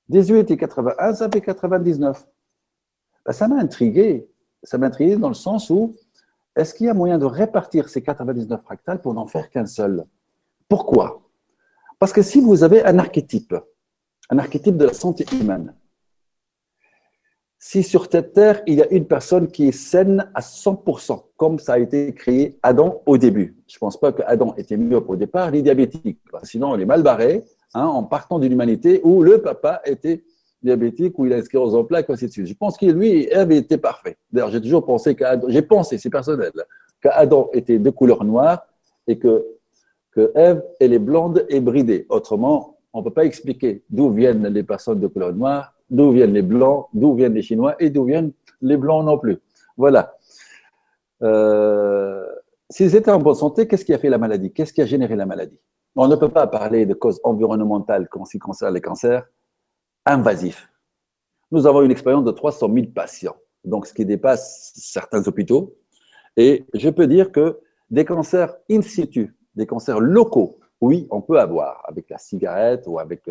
[0.10, 2.28] 18 et 81, ça fait 99.
[3.26, 4.28] Ben, ça m'a intrigué.
[4.64, 5.94] Ça m'a intrigué dans le sens où
[6.56, 10.04] est-ce qu'il y a moyen de répartir ces 99 fractales pour n'en faire qu'un seul?
[10.68, 11.22] Pourquoi?
[12.00, 13.54] Parce que si vous avez un archétype,
[14.32, 15.76] un archétype de la santé humaine,
[17.70, 21.60] si sur cette terre, il y a une personne qui est saine à 100%, comme
[21.60, 23.58] ça a été créé Adam au début.
[23.68, 26.18] Je ne pense pas que Adam était mieux au départ, ni diabétique.
[26.44, 30.24] Sinon, on est mal barré hein, en partant d'une humanité où le papa était
[30.64, 32.46] diabétique, où il a inscrit aux plaques, ainsi de suite.
[32.46, 33.50] Je pense que lui et Ève.
[34.32, 36.54] D'ailleurs, j'ai toujours pensé qu'Adam, j'ai pensé, c'est personnel,
[37.02, 38.66] qu'Adam était de couleur noire
[39.08, 39.46] et que,
[40.12, 42.06] que Ève, elle est blonde et bridée.
[42.08, 46.34] Autrement, on ne peut pas expliquer d'où viennent les personnes de couleur noire d'où viennent
[46.34, 49.38] les Blancs, d'où viennent les Chinois et d'où viennent les Blancs non plus.
[49.78, 50.18] Voilà.
[51.24, 52.26] Euh,
[52.70, 54.52] S'ils étaient en bonne santé, qu'est-ce qui a fait la maladie?
[54.52, 55.58] Qu'est-ce qui a généré la maladie?
[55.96, 59.26] On ne peut pas parler de causes environnementales quand il concerne les cancers
[60.06, 60.70] invasifs.
[61.50, 65.78] Nous avons une expérience de 300 000 patients, donc ce qui dépasse certains hôpitaux.
[66.36, 71.40] Et je peux dire que des cancers in situ, des cancers locaux, oui, on peut
[71.40, 73.30] avoir avec la cigarette ou avec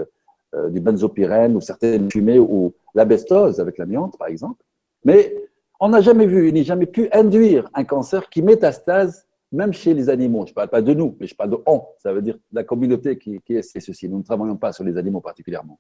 [0.55, 4.63] euh, euh, du benzopyrène ou certaines fumées ou l'abestose avec l'amiante, par exemple.
[5.05, 5.35] Mais
[5.81, 10.09] on n'a jamais vu, ni jamais pu induire un cancer qui métastase même chez les
[10.09, 10.45] animaux.
[10.47, 11.83] Je ne parle pas de nous, mais je parle de on.
[11.99, 14.09] Ça veut dire la communauté qui, qui est ceci.
[14.09, 15.79] Nous ne travaillons pas sur les animaux particulièrement.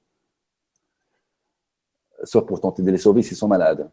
[2.22, 3.90] Sauf pour tenter de les sauver s'ils sont malades.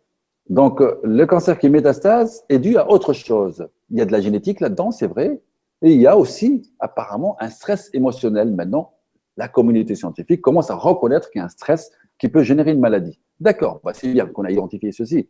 [0.50, 3.68] Donc, le cancer qui métastase est dû à autre chose.
[3.90, 5.42] Il y a de la génétique là-dedans, c'est vrai.
[5.82, 8.94] Et il y a aussi, apparemment, un stress émotionnel maintenant
[9.38, 12.80] la communauté scientifique commence à reconnaître qu'il y a un stress qui peut générer une
[12.80, 13.20] maladie.
[13.40, 15.30] D'accord, bah, c'est bien qu'on a identifié ceci.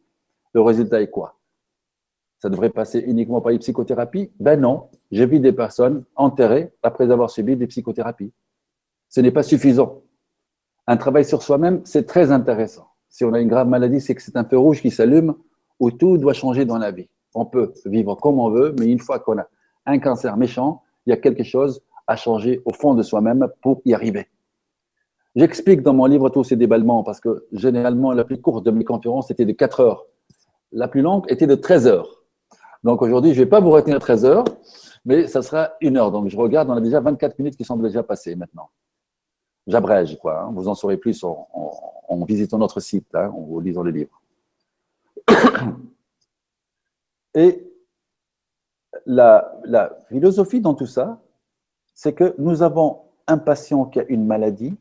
[0.53, 1.39] Le résultat est quoi?
[2.39, 4.31] Ça devrait passer uniquement par les psychothérapies?
[4.39, 8.33] Ben non, j'ai vu des personnes enterrées après avoir subi des psychothérapies.
[9.07, 10.01] Ce n'est pas suffisant.
[10.85, 12.87] Un travail sur soi-même, c'est très intéressant.
[13.07, 15.35] Si on a une grave maladie, c'est que c'est un feu rouge qui s'allume
[15.79, 17.07] où tout doit changer dans la vie.
[17.33, 19.47] On peut vivre comme on veut, mais une fois qu'on a
[19.85, 23.81] un cancer méchant, il y a quelque chose à changer au fond de soi-même pour
[23.85, 24.27] y arriver.
[25.35, 28.83] J'explique dans mon livre tous ces déballements parce que généralement, la plus courte de mes
[28.83, 30.05] conférences était de 4 heures.
[30.71, 32.23] La plus longue était de 13 heures.
[32.83, 34.43] Donc aujourd'hui, je ne vais pas vous retenir 13 heures,
[35.05, 36.11] mais ça sera une heure.
[36.11, 38.69] Donc je regarde, on a déjà 24 minutes qui sont déjà passées maintenant.
[39.65, 40.41] J'abrège, quoi.
[40.41, 40.51] Hein.
[40.53, 41.47] Vous en saurez plus en,
[42.27, 44.21] visitant notre site, hein, en lisant les livres.
[47.33, 47.67] Et
[49.07, 49.51] la
[50.09, 51.22] philosophie dans tout ça,
[51.93, 54.75] c'est que nous avons un patient qui a une maladie,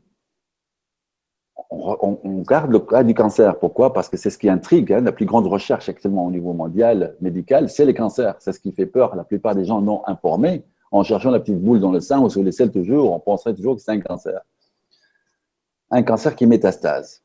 [1.69, 3.57] on, garde le cas du cancer.
[3.57, 3.93] Pourquoi?
[3.93, 4.91] Parce que c'est ce qui intrigue.
[4.93, 5.01] Hein.
[5.01, 8.35] La plus grande recherche actuellement au niveau mondial médical, c'est les cancers.
[8.39, 10.63] C'est ce qui fait peur la plupart des gens non informés.
[10.91, 13.55] En cherchant la petite boule dans le sein ou sur les selles toujours, on penserait
[13.55, 14.41] toujours que c'est un cancer.
[15.89, 17.23] Un cancer qui métastase.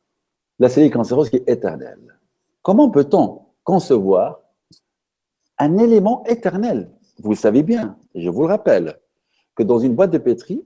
[0.59, 2.19] La cellule cancéreuse qui est éternelle.
[2.63, 4.41] Comment peut-on concevoir
[5.59, 6.91] un élément éternel?
[7.19, 8.99] Vous le savez bien, je vous le rappelle
[9.59, 10.65] que dans une boîte de pétri,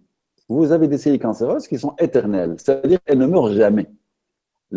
[0.51, 3.91] vous avez des cellules cancéreuses qui sont éternelles, c'est-à-dire qu'elles ne meurent jamais.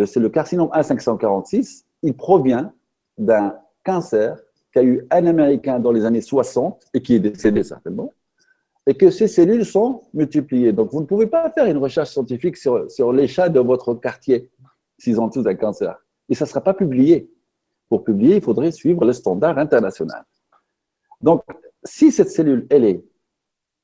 [0.06, 2.72] C'est le carcinome A546, il provient
[3.18, 4.40] d'un cancer
[4.72, 8.14] qu'a eu un Américain dans les années 60 et qui est décédé certainement,
[8.88, 10.72] et que ces cellules sont multipliées.
[10.72, 13.96] Donc vous ne pouvez pas faire une recherche scientifique sur, sur les chats de votre
[13.96, 14.50] quartier
[14.98, 15.98] s'ils ont tous un cancer.
[16.30, 17.30] Et ça ne sera pas publié.
[17.90, 20.24] Pour publier, il faudrait suivre le standard international.
[21.22, 21.44] Donc,
[21.84, 23.04] si cette cellule, elle est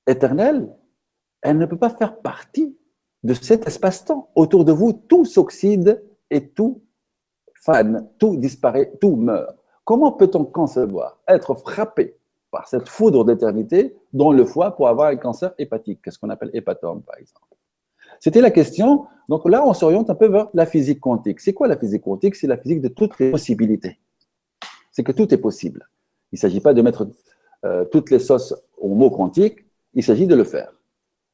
[0.08, 0.70] éternelle,
[1.42, 2.78] elle ne peut pas faire partie
[3.24, 4.30] de cet espace-temps.
[4.36, 6.82] Autour de vous, tout s'oxyde et tout
[7.56, 9.56] fane, tout disparaît, tout meurt.
[9.84, 12.18] Comment peut-on concevoir être frappé
[12.52, 16.52] par cette foudre d'éternité dans le foie pour avoir un cancer hépatique, qu'est-ce qu'on appelle
[16.54, 17.48] hépatome par exemple?
[18.20, 19.08] C'était la question.
[19.30, 21.40] Donc là, on s'oriente un peu vers la physique quantique.
[21.40, 22.36] C'est quoi la physique quantique?
[22.36, 24.00] C'est la physique de toutes les possibilités.
[24.92, 25.90] C'est que tout est possible.
[26.32, 27.08] Il ne s'agit pas de mettre
[27.66, 30.72] euh, toutes les sauces au mot quantique, il s'agit de le faire.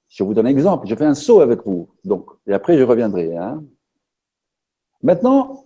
[0.09, 0.87] Je vous donne un exemple.
[0.87, 1.89] Je fais un saut avec vous.
[2.03, 3.35] Donc, et après, je reviendrai.
[3.35, 3.63] Hein.
[5.01, 5.65] Maintenant,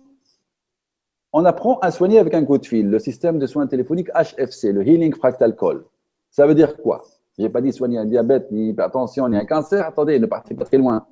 [1.32, 4.72] on apprend à soigner avec un coup de fil, le système de soins téléphoniques HFC,
[4.72, 5.84] le Healing Fractal Call.
[6.30, 7.04] Ça veut dire quoi?
[7.38, 9.86] Je n'ai pas dit soigner un diabète, ni hypertension, ni un cancer.
[9.86, 11.06] Attendez, ne partez pas très loin.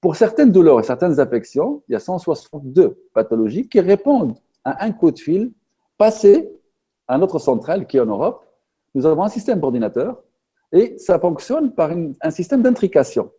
[0.00, 4.92] Pour certaines douleurs et certaines affections, il y a 162 pathologies qui répondent à un
[4.92, 5.52] coup de fil
[5.96, 6.50] passé
[7.08, 8.44] à notre centrale qui est en Europe.
[8.94, 10.22] Nous avons un système d'ordinateur
[10.76, 13.30] et ça fonctionne par un système d'intrication.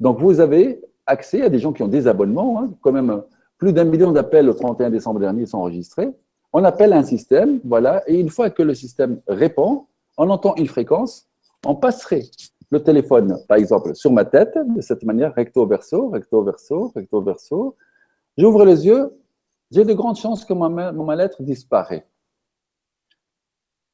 [0.00, 3.22] Donc, vous avez accès à des gens qui ont des abonnements, hein, quand même
[3.58, 6.10] plus d'un million d'appels le 31 décembre dernier sont enregistrés.
[6.52, 9.86] On appelle un système, voilà, et une fois que le système répond,
[10.18, 11.28] on entend une fréquence,
[11.64, 12.24] on passerait
[12.70, 17.20] le téléphone, par exemple, sur ma tête, de cette manière, recto verso, recto verso, recto
[17.20, 17.76] verso.
[18.36, 19.10] J'ouvre les yeux,
[19.70, 22.06] j'ai de grandes chances que mon mal-être disparaît.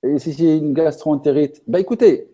[0.02, 2.30] Et si j'ai une gastroentérite, ben écoutez,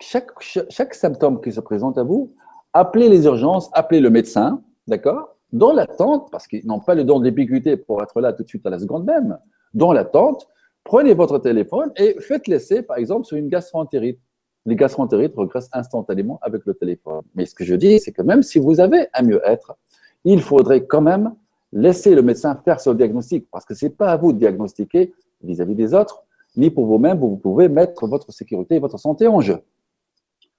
[0.00, 2.32] chaque, symptôme qui se présente à vous,
[2.72, 5.36] appelez les urgences, appelez le médecin, d'accord?
[5.52, 8.66] Dans l'attente, parce qu'ils n'ont pas le don d'ubiquité pour être là tout de suite
[8.66, 9.38] à la seconde même,
[9.74, 10.48] dans l'attente,
[10.84, 14.18] prenez votre téléphone et faites l'essai, par exemple, sur une gastroentérite.
[14.64, 17.22] Les gastroentérites regressent instantanément avec le téléphone.
[17.34, 19.76] Mais ce que je dis, c'est que même si vous avez un mieux-être,
[20.24, 21.34] il faudrait quand même
[21.72, 25.12] laisser le médecin faire son diagnostic, parce que ce n'est pas à vous de diagnostiquer
[25.42, 26.25] vis-à-vis des autres,
[26.56, 29.58] ni pour vous-même, vous pouvez mettre votre sécurité et votre santé en jeu.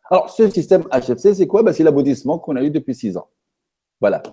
[0.09, 1.63] Alors, ce système HFC, c'est quoi?
[1.63, 3.27] Ben, C'est l'aboutissement qu'on a eu depuis six ans.
[3.99, 4.23] Voilà.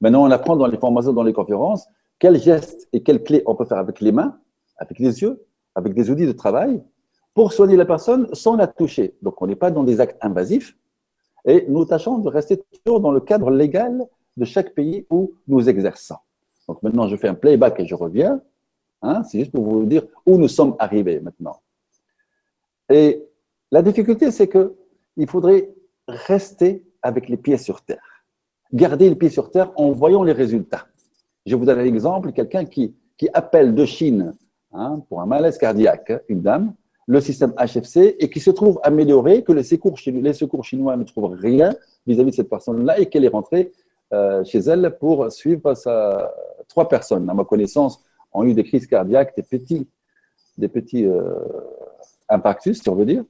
[0.00, 1.86] Maintenant, on apprend dans les formations, dans les conférences,
[2.18, 4.38] quels gestes et quelles clés on peut faire avec les mains,
[4.76, 6.82] avec les yeux, avec des outils de travail,
[7.34, 9.16] pour soigner la personne sans la toucher.
[9.22, 10.76] Donc, on n'est pas dans des actes invasifs
[11.46, 14.04] et nous tâchons de rester toujours dans le cadre légal
[14.36, 16.16] de chaque pays où nous exerçons.
[16.68, 18.40] Donc, maintenant, je fais un playback et je reviens.
[19.02, 21.60] Hein, c'est juste pour vous dire où nous sommes arrivés maintenant.
[22.88, 23.24] Et
[23.70, 25.70] la difficulté, c'est qu'il faudrait
[26.06, 28.24] rester avec les pieds sur terre.
[28.72, 30.86] Garder les pieds sur terre en voyant les résultats.
[31.44, 34.34] Je vous donne un exemple, quelqu'un qui, qui appelle de Chine
[34.72, 36.74] hein, pour un malaise cardiaque, une dame,
[37.06, 41.04] le système HFC, et qui se trouve amélioré, que les secours, les secours chinois ne
[41.04, 41.74] trouvent rien
[42.06, 43.72] vis-à-vis de cette personne-là, et qu'elle est rentrée
[44.12, 46.32] euh, chez elle pour suivre sa...
[46.68, 48.00] trois personnes, à ma connaissance,
[48.32, 49.88] ont eu des crises cardiaques, des petits,
[50.58, 51.34] des petits euh,
[52.28, 53.24] impactus, si on veut dire.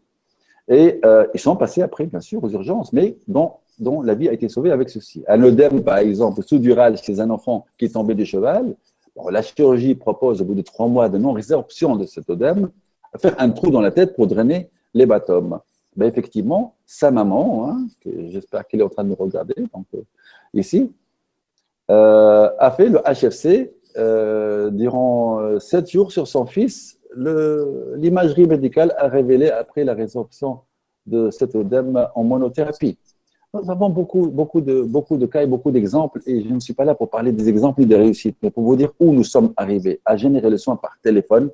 [0.68, 4.28] Et euh, ils sont passés après, bien sûr, aux urgences, mais dont, dont la vie
[4.28, 5.24] a été sauvée avec ceci.
[5.26, 8.74] Un œdème, par exemple, sous-dural chez un enfant qui est tombé du cheval,
[9.30, 12.70] la chirurgie propose, au bout de trois mois de non-résorption de cet œdème,
[13.18, 15.60] faire un trou dans la tête pour drainer l'hématome.
[15.96, 20.00] Ben effectivement, sa maman, hein, j'espère qu'elle est en train de nous regarder donc, euh,
[20.54, 20.90] ici,
[21.90, 26.98] euh, a fait le HFC euh, durant euh, sept jours sur son fils.
[27.16, 30.61] L'imagerie médicale a révélé après la résorption
[31.07, 32.98] de cet œdème en monothérapie.
[33.52, 36.87] Nous avons beaucoup, beaucoup, de, de cas et beaucoup d'exemples, et je ne suis pas
[36.87, 39.52] là pour parler des exemples ou des réussites, mais pour vous dire où nous sommes
[39.59, 41.50] arrivés à générer le soin par téléphone,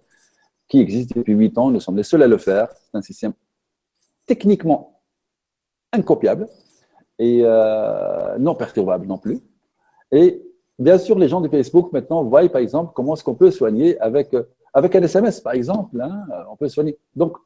[0.68, 1.70] qui existe depuis huit ans.
[1.70, 2.68] Nous sommes les seuls à le faire.
[2.72, 3.32] C'est un système
[4.26, 5.00] techniquement
[5.92, 6.46] incopiable
[7.18, 9.40] et euh, non perturbable non plus.
[10.12, 10.42] Et
[10.78, 13.98] Bien sûr, les gens de Facebook maintenant voient, par exemple, comment est-ce qu'on peut soigner
[14.00, 16.00] avec, euh, avec un SMS, par exemple.
[16.00, 16.96] Hein, euh, on peut soigner.
[17.16, 17.36] Donc,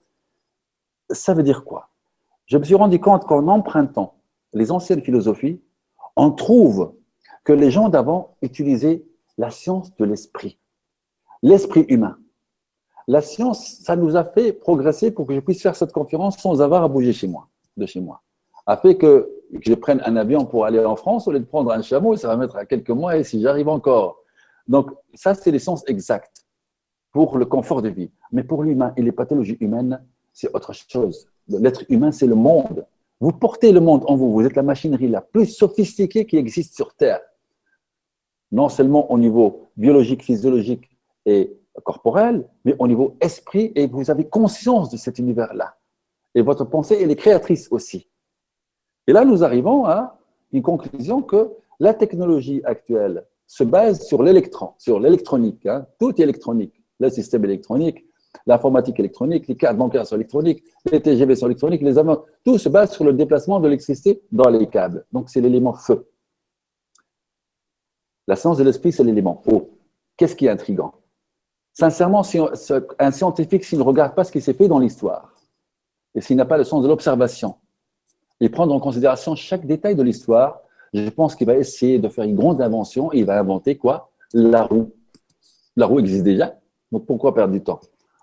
[1.11, 1.88] ça veut dire quoi?
[2.47, 4.14] Je me suis rendu compte qu'en empruntant
[4.53, 5.61] les anciennes philosophies,
[6.16, 6.92] on trouve
[7.45, 9.03] que les gens d'avant utilisaient
[9.38, 10.59] la science de l'esprit,
[11.42, 12.18] l'esprit humain.
[13.09, 16.61] La science, ça nous a fait progresser pour que je puisse faire cette conférence sans
[16.61, 18.23] avoir à bouger chez moi, de chez moi
[18.66, 21.70] a fait que, je prenne un avion pour aller en France au lieu de prendre
[21.72, 24.22] un chameau, ça va mettre à quelques mois et si j'arrive encore.
[24.66, 26.46] Donc, ça, c'est l'essence exacte
[27.12, 28.10] pour le confort de vie.
[28.30, 31.28] Mais pour l'humain et les pathologies humaines, c'est autre chose.
[31.48, 32.86] L'être humain, c'est le monde.
[33.20, 34.32] Vous portez le monde en vous.
[34.32, 37.20] Vous êtes la machinerie la plus sophistiquée qui existe sur Terre.
[38.50, 40.88] Non seulement au niveau biologique, physiologique
[41.26, 45.76] et corporel, mais au niveau esprit, et vous avez conscience de cet univers-là.
[46.34, 48.08] Et votre pensée, elle est créatrice aussi.
[49.06, 50.18] Et là, nous arrivons à
[50.52, 55.66] une conclusion que la technologie actuelle se base sur l'électron, sur l'électronique.
[55.66, 55.86] Hein.
[55.98, 56.82] Tout est électronique.
[57.00, 58.04] Le système électronique,
[58.46, 62.68] l'informatique électronique, les cartes bancaires sont électroniques, les TGV sont électroniques, les avions, tout se
[62.68, 65.04] base sur le déplacement de l'électricité dans les câbles.
[65.12, 66.08] Donc, c'est l'élément feu.
[68.28, 69.70] La science de l'esprit, c'est l'élément eau.
[70.16, 70.94] Qu'est-ce qui est intrigant?
[71.72, 72.38] Sincèrement, si
[72.98, 75.34] un scientifique, s'il ne regarde pas ce qui s'est fait dans l'histoire,
[76.14, 77.56] et s'il n'a pas le sens de l'observation,
[78.42, 82.24] et prendre en considération chaque détail de l'histoire, je pense qu'il va essayer de faire
[82.24, 84.11] une grande invention et il va inventer quoi?
[84.35, 84.90] La roue.
[85.76, 86.59] La roue existe déjà,
[86.90, 87.78] donc pourquoi perdre du temps?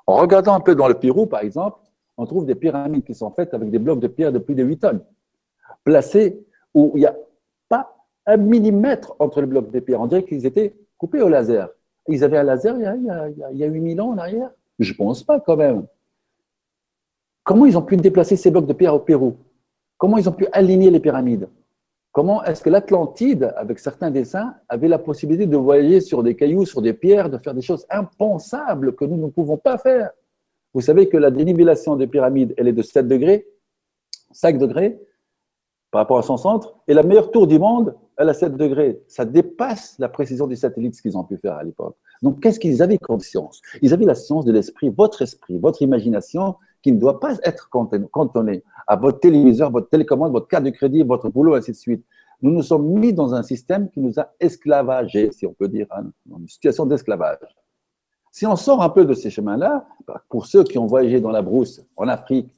[0.06, 1.80] En regardant un peu dans le Pérou, par exemple,
[2.18, 4.64] on trouve des pyramides qui sont faites avec des blocs de pierre de plus de
[4.64, 5.02] 8 tonnes,
[5.86, 7.16] placés où il n'y a
[7.70, 10.02] pas un millimètre entre les blocs de pierre.
[10.02, 11.70] On dirait qu'ils étaient coupés au laser.
[12.10, 14.50] Ils avaient un laser il y a, il y a, 8000 ans en arrière?
[14.80, 15.88] Je ne pense pas quand même.
[17.46, 19.38] Comment ils ont pu déplacer ces blocs de pierre au Pérou?
[20.00, 21.50] Comment ils ont pu aligner les pyramides?
[22.14, 26.66] Comment est-ce que l'Atlantide, avec certains dessins, avait la possibilité de voyager sur des cailloux,
[26.66, 30.10] sur des pierres, de faire des choses impensables que nous ne pouvons pas faire?
[30.74, 33.46] Vous savez que la dénivellation des pyramides, elle est de 7 degrés,
[34.32, 35.00] 5 degrés
[35.92, 39.02] par rapport à son centre, et la meilleure tour du monde, elle a 7 degrés.
[39.08, 41.98] Ça dépasse la précision des satellites, ce qu'ils ont pu faire à l'époque.
[42.22, 43.62] Donc, qu'est-ce qu'ils avaient comme science?
[43.82, 47.70] Ils avaient la science de l'esprit, votre esprit, votre imagination, qui ne doit pas être
[47.70, 52.06] cantonné à votre téléviseur, votre télécommande, votre carte de crédit, votre boulot, ainsi de suite.
[52.42, 55.88] Nous nous sommes mis dans un système qui nous a esclavagés, si on peut dire,
[55.92, 57.38] hein, dans une situation d'esclavage.
[58.32, 59.86] Si on sort un peu de ces chemins-là,
[60.30, 62.50] pour ceux qui ont voyagé dans la brousse, en Afrique,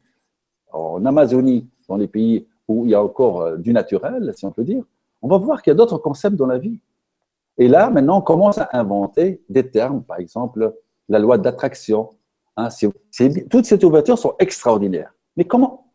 [0.71, 4.51] en Amazonie, dans les pays où il y a encore euh, du naturel, si on
[4.51, 4.83] peut dire,
[5.21, 6.79] on va voir qu'il y a d'autres concepts dans la vie.
[7.57, 10.73] Et là, maintenant, on commence à inventer des termes, par exemple,
[11.09, 12.09] la loi d'attraction.
[12.61, 12.69] Hein,
[13.49, 15.13] toutes ces ouvertures sont extraordinaires.
[15.37, 15.91] Mais comment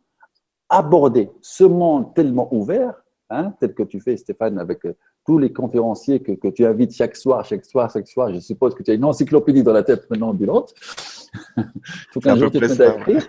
[0.69, 2.95] aborder ce monde tellement ouvert,
[3.31, 6.93] hein, tel que tu fais, Stéphane, avec euh, tous les conférenciers que, que, tu invites
[6.93, 8.33] chaque soir, chaque soir, chaque soir?
[8.33, 10.75] Je suppose que tu as une encyclopédie dans la tête maintenant ambulante.
[11.57, 11.65] Il
[12.13, 13.27] faut qu'un jour tu te à écrire.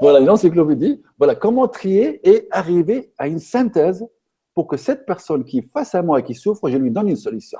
[0.00, 1.02] voilà, une encyclopédie.
[1.18, 4.06] Voilà, comment trier et arriver à une synthèse
[4.54, 7.08] pour que cette personne qui est face à moi et qui souffre, je lui donne
[7.08, 7.58] une solution.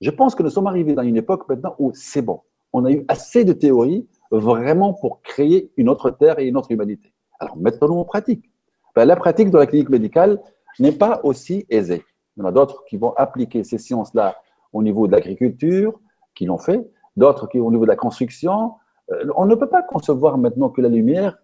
[0.00, 2.40] Je pense que nous sommes arrivés dans une époque maintenant où c'est bon.
[2.72, 6.70] On a eu assez de théories vraiment pour créer une autre terre et une autre
[6.70, 7.12] humanité.
[7.38, 8.50] Alors, mettons-nous en pratique.
[8.94, 10.40] Ben, la pratique de la clinique médicale
[10.78, 12.04] n'est pas aussi aisée.
[12.36, 14.36] Il y en a d'autres qui vont appliquer ces sciences-là
[14.72, 15.98] au niveau de l'agriculture,
[16.34, 18.74] qui l'ont fait, d'autres qui au niveau de la construction.
[19.10, 21.38] Euh, on ne peut pas concevoir maintenant que la lumière,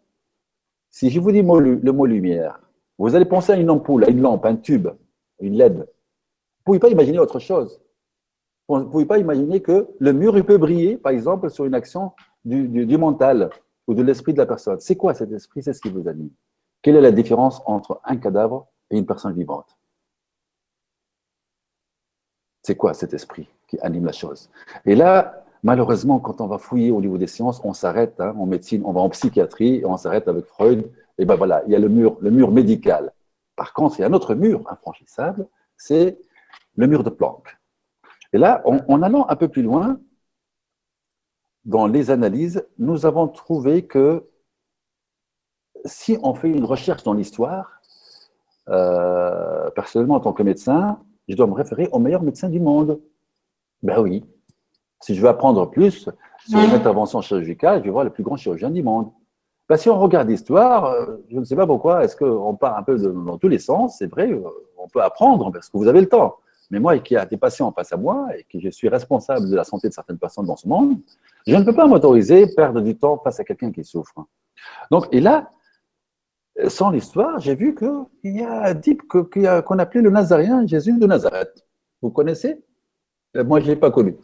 [0.90, 2.60] si je vous dis le mot lumière,
[2.98, 4.88] vous allez penser à une ampoule, à une lampe, un tube,
[5.40, 5.74] une LED.
[5.74, 7.80] Vous ne pouvez pas imaginer autre chose.
[8.68, 11.74] Vous ne pouvez pas imaginer que le mur il peut briller, par exemple, sur une
[11.74, 12.12] action
[12.44, 13.50] du, du mental
[13.86, 14.80] ou de l'esprit de la personne.
[14.80, 15.62] C'est quoi cet esprit?
[15.62, 16.30] C'est ce qui vous anime.
[16.82, 19.76] Quelle est la différence entre un cadavre et une personne vivante?
[22.62, 24.50] C'est quoi cet esprit qui anime la chose?
[24.84, 28.46] Et là, malheureusement, quand on va fouiller au niveau des sciences, on s'arrête hein, en
[28.46, 30.90] médecine, on va en psychiatrie, on s'arrête avec Freud.
[31.18, 33.12] Et ben voilà, il y a le mur, le mur médical.
[33.54, 35.46] Par contre, il y a un autre mur infranchissable,
[35.76, 36.18] c'est
[36.74, 37.56] le mur de Planck.
[38.32, 40.00] Et là, en, allant un peu plus loin,
[41.64, 44.28] dans les analyses, nous avons trouvé que
[45.84, 47.80] si on fait une recherche dans l'histoire,
[48.68, 53.00] euh, personnellement en tant que médecin, je dois me référer au meilleur médecin du monde.
[53.82, 54.24] Ben oui.
[55.00, 56.08] Si je veux apprendre plus
[56.48, 59.10] sur une intervention chirurgicale, je vais voir le plus grand chirurgien du monde.
[59.68, 62.82] Ben, si on regarde l'histoire, euh, je ne sais pas pourquoi, est-ce qu'on part un
[62.84, 63.96] peu dans tous les sens?
[63.98, 64.40] C'est vrai, euh,
[64.78, 66.36] on peut apprendre parce que vous avez le temps.
[66.70, 69.56] Mais moi, qui a des patients face à moi et qui je suis responsable de
[69.56, 70.96] la santé de certaines personnes dans ce monde,
[71.46, 74.14] je ne peux pas m'autoriser à perdre du temps face à quelqu'un qui souffre.
[74.90, 75.50] Donc, et là,
[76.68, 81.06] sans l'histoire, j'ai vu qu'il y a un type qu'on appelait le Nazaréen Jésus de
[81.06, 81.64] Nazareth.
[82.02, 82.62] Vous connaissez?
[83.36, 84.16] Euh, Moi, je ne l'ai pas connu.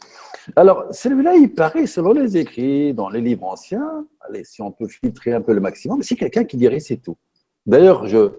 [0.57, 4.89] Alors, celui-là, il paraît, selon les écrits, dans les livres anciens, allez, si on peut
[4.89, 7.17] filtrer un peu le maximum, c'est quelqu'un qui dirait c'est tout.
[7.65, 8.33] D'ailleurs, je,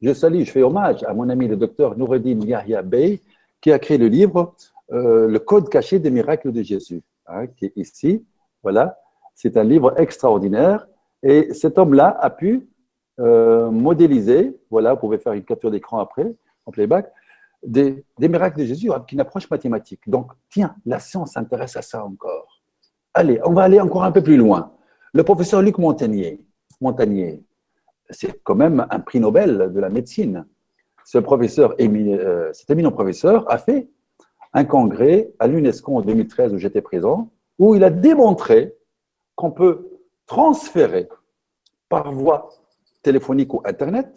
[0.00, 3.20] je salue, je fais hommage à mon ami le docteur Noureddin Yahya Bey,
[3.62, 4.54] qui a créé le livre
[4.92, 8.26] euh, Le Code caché des miracles de Jésus, hein, qui est ici.
[8.62, 8.98] Voilà,
[9.34, 10.86] c'est un livre extraordinaire.
[11.22, 12.68] Et cet homme-là a pu
[13.20, 16.34] euh, modéliser, voilà, vous pouvez faire une capture d'écran après,
[16.66, 17.10] en playback,
[17.62, 20.02] des, miracles de Jésus avec une approche mathématique.
[20.06, 22.60] Donc, tiens, la science s'intéresse à ça encore.
[23.14, 24.72] Allez, on va aller encore un peu plus loin.
[25.14, 26.44] Le professeur Luc Montagnier,
[26.80, 27.44] Montagnier
[28.12, 30.46] c'est quand même un prix Nobel de la médecine.
[31.04, 33.88] Ce professeur, euh, cet éminent professeur, a fait
[34.52, 38.74] un congrès à l'UNESCO en 2013 où j'étais présent, où il a démontré
[39.34, 39.88] qu'on peut
[40.26, 41.08] transférer
[41.88, 42.50] par voie
[43.02, 44.08] téléphonique ou Internet,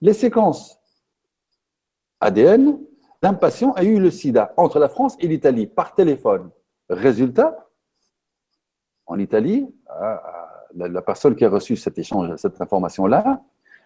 [0.00, 0.78] les séquences
[2.20, 2.78] ADN
[3.22, 6.50] d'un patient a eu le sida entre la France et l'Italie par téléphone.
[6.88, 7.68] Résultat,
[9.06, 9.66] en Italie,
[10.74, 13.42] la personne qui a reçu cet échange, cette information-là,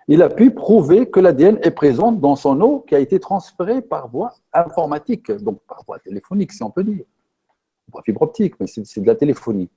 [0.08, 3.82] il a pu prouver que l'ADN est présent dans son eau qui a été transférée
[3.82, 7.04] par voie informatique, donc par voie téléphonique, si on peut dire.
[7.92, 9.68] Pas fibre optique, mais c'est de la téléphonie.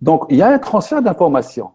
[0.00, 1.70] Donc, il y a un transfert d'informations.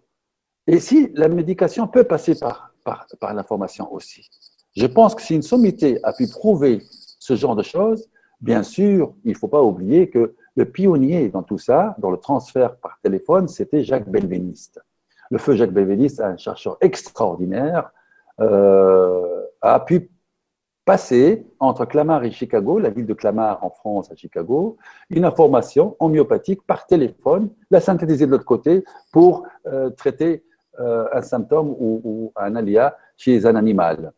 [0.68, 4.30] Et si la médication peut passer par, par, l'information aussi.
[4.76, 6.82] Je pense que si une sommité a pu prouver
[7.20, 8.10] ce genre de choses,
[8.40, 12.18] bien sûr, il ne faut pas oublier que le pionnier dans tout ça, dans le
[12.18, 14.82] transfert par téléphone, c'était Jacques Belvéniste.
[15.32, 17.92] Le feu Jacques Belvéniste, un chercheur extraordinaire,
[18.42, 20.12] euh, a pu
[20.84, 24.78] passer entre Clamart et Chicago, la ville de Clamart en France à Chicago,
[25.10, 30.44] une information homéopathique par téléphone, la synthétiser de l'autre côté pour euh, traiter
[30.82, 34.12] euh, un symptôme ou, un alia chez un animal.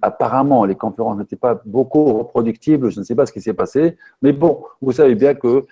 [0.00, 3.96] Apparemment, les conférences n'étaient pas beaucoup reproductibles, je ne sais pas ce qui s'est passé,
[4.22, 5.66] mais bon, vous savez bien que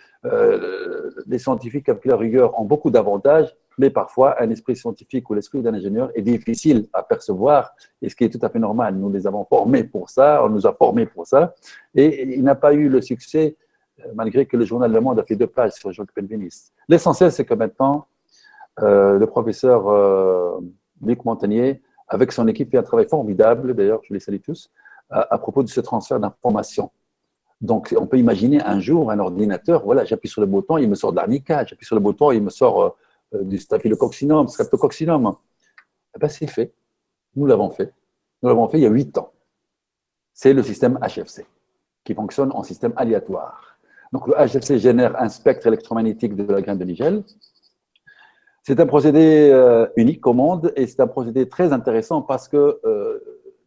[1.28, 5.62] les scientifiques, avec leur rigueur, ont beaucoup d'avantages, mais parfois, un esprit scientifique ou l'esprit
[5.62, 8.97] d'un ingénieur est difficile à percevoir, et ce qui est tout à fait normal.
[8.97, 11.55] Nous les avons formés pour ça, on nous a formés pour ça,
[11.95, 13.57] et il n'a pas eu le succès,
[14.01, 16.73] euh, malgré que le journal Le Monde a fait deux pages sur Jacques Penvenis.
[16.89, 18.07] L'essentiel, c'est que maintenant,
[18.81, 20.59] euh, le professeur euh,
[21.03, 24.70] Luc Montagnier, avec son équipe, fait un travail formidable, d'ailleurs, je les salue tous,
[25.11, 26.91] à, propos de ce transfert d'informations.
[27.61, 30.97] Donc, on peut imaginer un jour un ordinateur, voilà, j'appuie sur le bouton, il me
[30.97, 32.91] sort de j'appuie sur le bouton, il me sort euh,
[33.41, 35.37] du staphylococcinum, streptococcinum.
[36.14, 36.72] Eh bien, c'est fait.
[37.35, 37.93] Nous l'avons fait.
[38.43, 39.33] Nous l'avons fait il y a huit ans.
[40.35, 41.47] C'est le système HFC.
[42.05, 43.78] qui fonctionne en système aléatoire.
[44.12, 47.22] Donc le HFC génère un spectre électromagnétique de la graine de Nigel.
[48.62, 52.78] C'est un procédé euh, unique au monde et c'est un procédé très intéressant parce que
[52.85, 53.18] euh,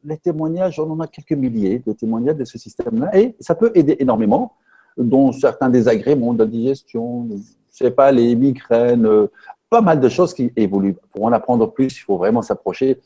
[0.04, 3.72] les témoignages, on en a quelques milliers de témoignages de ce système-là et ça peut
[3.74, 4.54] aider énormément,
[4.98, 7.38] dont certains désagréments de la digestion, je
[7.70, 9.28] sais pas, les migraines, euh,
[9.76, 10.96] pas mal de choses qui évoluent.
[11.12, 13.02] Pour en apprendre plus, il faut vraiment s'approcher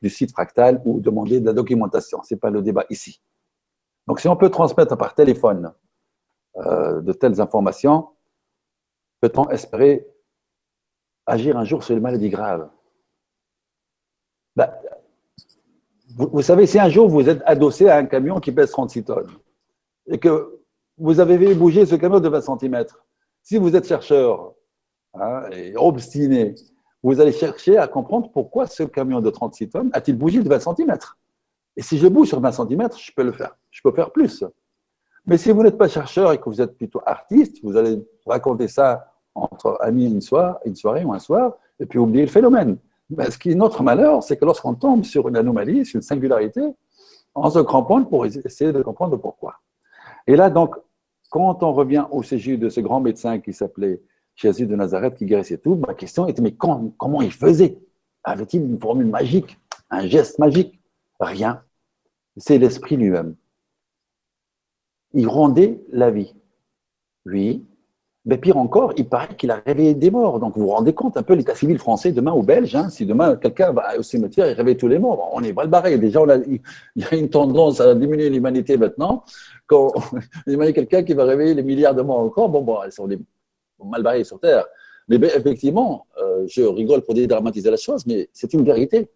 [0.00, 2.22] du site fractal ou demander de la documentation.
[2.22, 3.20] Ce n'est pas le débat ici.
[4.06, 5.72] Donc, si on peut transmettre par téléphone
[6.56, 8.10] de telles informations,
[9.20, 10.06] peut-on espérer
[11.26, 12.70] agir un jour sur les maladies graves.
[14.54, 14.70] Ben,
[16.16, 19.32] vous, savez, si un jour vous êtes adossé à un camion qui pèse 36 tonnes
[20.06, 20.60] et que
[20.98, 22.84] vous avez vu bouger ce camion de 20 cm,
[23.42, 24.54] si vous êtes chercheur
[25.14, 26.54] hein, et obstiné,
[27.02, 30.60] vous allez chercher à comprendre pourquoi ce camion de 36 tonnes a-t-il bougé de 20
[30.60, 30.96] cm.
[31.76, 33.56] Et si je bouge sur 20 cm, je peux le faire.
[33.70, 34.44] Je peux faire plus.
[35.26, 38.68] Mais si vous n'êtes pas chercheur et que vous êtes plutôt artiste, vous allez raconter
[38.68, 42.76] ça entre amis une, soirée, une soirée ou un soir, et puis oublier le phénomène.
[43.08, 46.02] Mais ce qui est notre malheur, c'est que lorsqu'on tombe sur une anomalie, sur une
[46.02, 46.60] singularité,
[47.34, 49.54] on se cramponne pour essayer de comprendre pourquoi.
[50.26, 50.76] Et là, donc,
[51.30, 54.02] quand on revient au sujet de ce grand médecin qui s'appelait
[54.34, 57.78] Jésus de Nazareth, qui guérissait tout, ma question était, mais comment il faisait?
[58.24, 59.58] Avait-il une formule magique,
[59.90, 60.80] un geste magique?
[61.20, 61.62] Rien.
[62.36, 63.36] C'est l'esprit lui-même.
[65.12, 66.34] Il rendait la vie.
[67.24, 67.64] Lui,
[68.24, 70.38] mais pire encore, il paraît qu'il a réveillé des morts.
[70.38, 73.04] Donc vous vous rendez compte un peu l'état civil français demain ou belge, hein, si
[73.04, 75.98] demain quelqu'un va au cimetière et réveille tous les morts, on est mal barré.
[75.98, 76.60] Déjà, il
[76.94, 79.24] y a une tendance à diminuer l'humanité maintenant.
[79.66, 79.92] Quand
[80.46, 82.92] il y a quelqu'un qui va réveiller les milliards de morts encore, bon, bon, ils
[82.92, 83.08] sont
[83.84, 84.66] mal barrés sur Terre.
[85.08, 89.10] Mais ben, effectivement, euh, je rigole pour dédramatiser la chose, mais c'est une vérité.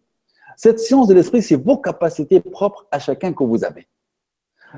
[0.56, 3.86] Cette science de l'esprit, c'est vos capacités propres à chacun que vous avez.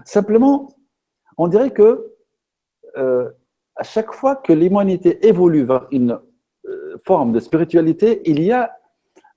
[0.04, 0.68] Simplement,
[1.36, 2.14] on dirait que
[2.96, 3.30] euh,
[3.76, 6.18] à chaque fois que l'humanité évolue vers une
[6.66, 8.72] euh, forme de spiritualité, il y a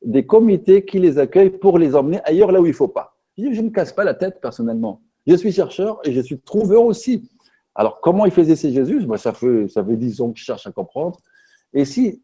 [0.03, 3.15] des comités qui les accueillent pour les emmener ailleurs là où il ne faut pas.
[3.37, 5.01] Je ne casse pas la tête personnellement.
[5.27, 7.29] Je suis chercheur et je suis trouveur aussi.
[7.75, 9.05] Alors, comment il faisait ces Jésus?
[9.05, 11.19] Moi, ça, fait, ça fait 10 ans que je cherche à comprendre.
[11.73, 12.21] Et si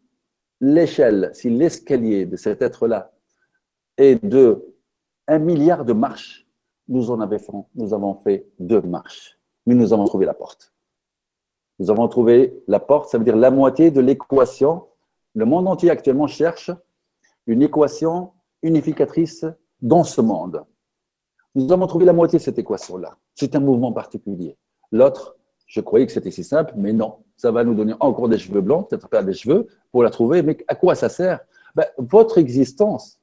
[0.59, 3.11] l'échelle, si l'escalier de cet être-là
[3.97, 4.65] est de
[5.27, 6.47] un milliard de marches,
[6.87, 9.37] nous en avons fait, nous avons fait deux marches.
[9.65, 10.73] Mais nous avons trouvé la porte.
[11.79, 14.87] Nous avons trouvé la porte, ça veut dire la moitié de l'équation.
[15.35, 16.71] Le monde entier actuellement cherche
[17.45, 18.33] une équation
[18.63, 19.45] unificatrice
[19.81, 20.65] dans ce monde.
[21.53, 23.17] Nous avons trouvé la moitié de cette équation-là.
[23.35, 24.57] C'est un mouvement particulier.
[24.91, 27.17] L'autre, je croyais que c'était si simple, mais non.
[27.35, 30.41] Ça va nous donner encore des cheveux blancs, peut-être pas des cheveux, pour la trouver.
[30.41, 31.39] Mais à quoi ça sert?
[31.75, 33.19] Ben, Votre existence,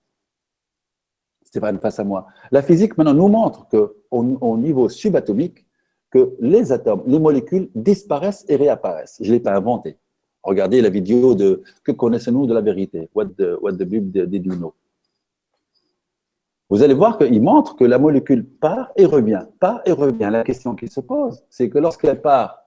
[1.45, 2.27] Stéphane, face à moi.
[2.51, 5.67] La physique maintenant nous montre qu'au niveau subatomique,
[6.11, 9.19] que les atomes, les molécules disparaissent et réapparaissent.
[9.21, 9.99] Je ne l'ai pas inventé.
[10.45, 14.45] Regardez la vidéo de Que connaissez-nous de la vérité What the, what the Bible did
[14.45, 14.75] you know
[16.75, 20.29] Vous allez voir qu'il montre que la molécule part et revient, part et revient.
[20.29, 22.65] La question qui se pose, c'est que lorsqu'elle part,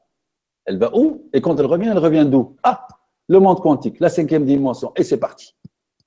[0.64, 1.24] elle va où?
[1.34, 2.56] Et quand elle revient, elle revient d'où?
[2.64, 2.88] Ah,
[3.28, 4.94] le monde quantique, la cinquième dimension.
[4.96, 5.58] Et c'est parti.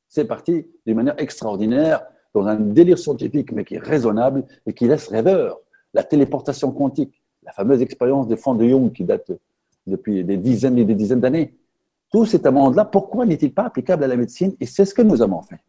[0.09, 2.01] C'est parti d'une manière extraordinaire,
[2.33, 5.59] dans un délire scientifique, mais qui est raisonnable et qui laisse rêveur.
[5.93, 9.31] La téléportation quantique la fameuse expérience des fonds de Jung qui date
[9.87, 11.55] depuis des dizaines et des dizaines d'années.
[12.11, 14.57] Tout cet amende-là, pourquoi n'est-il pas applicable à la médecine?
[14.59, 15.61] Et c'est ce que nous avons fait.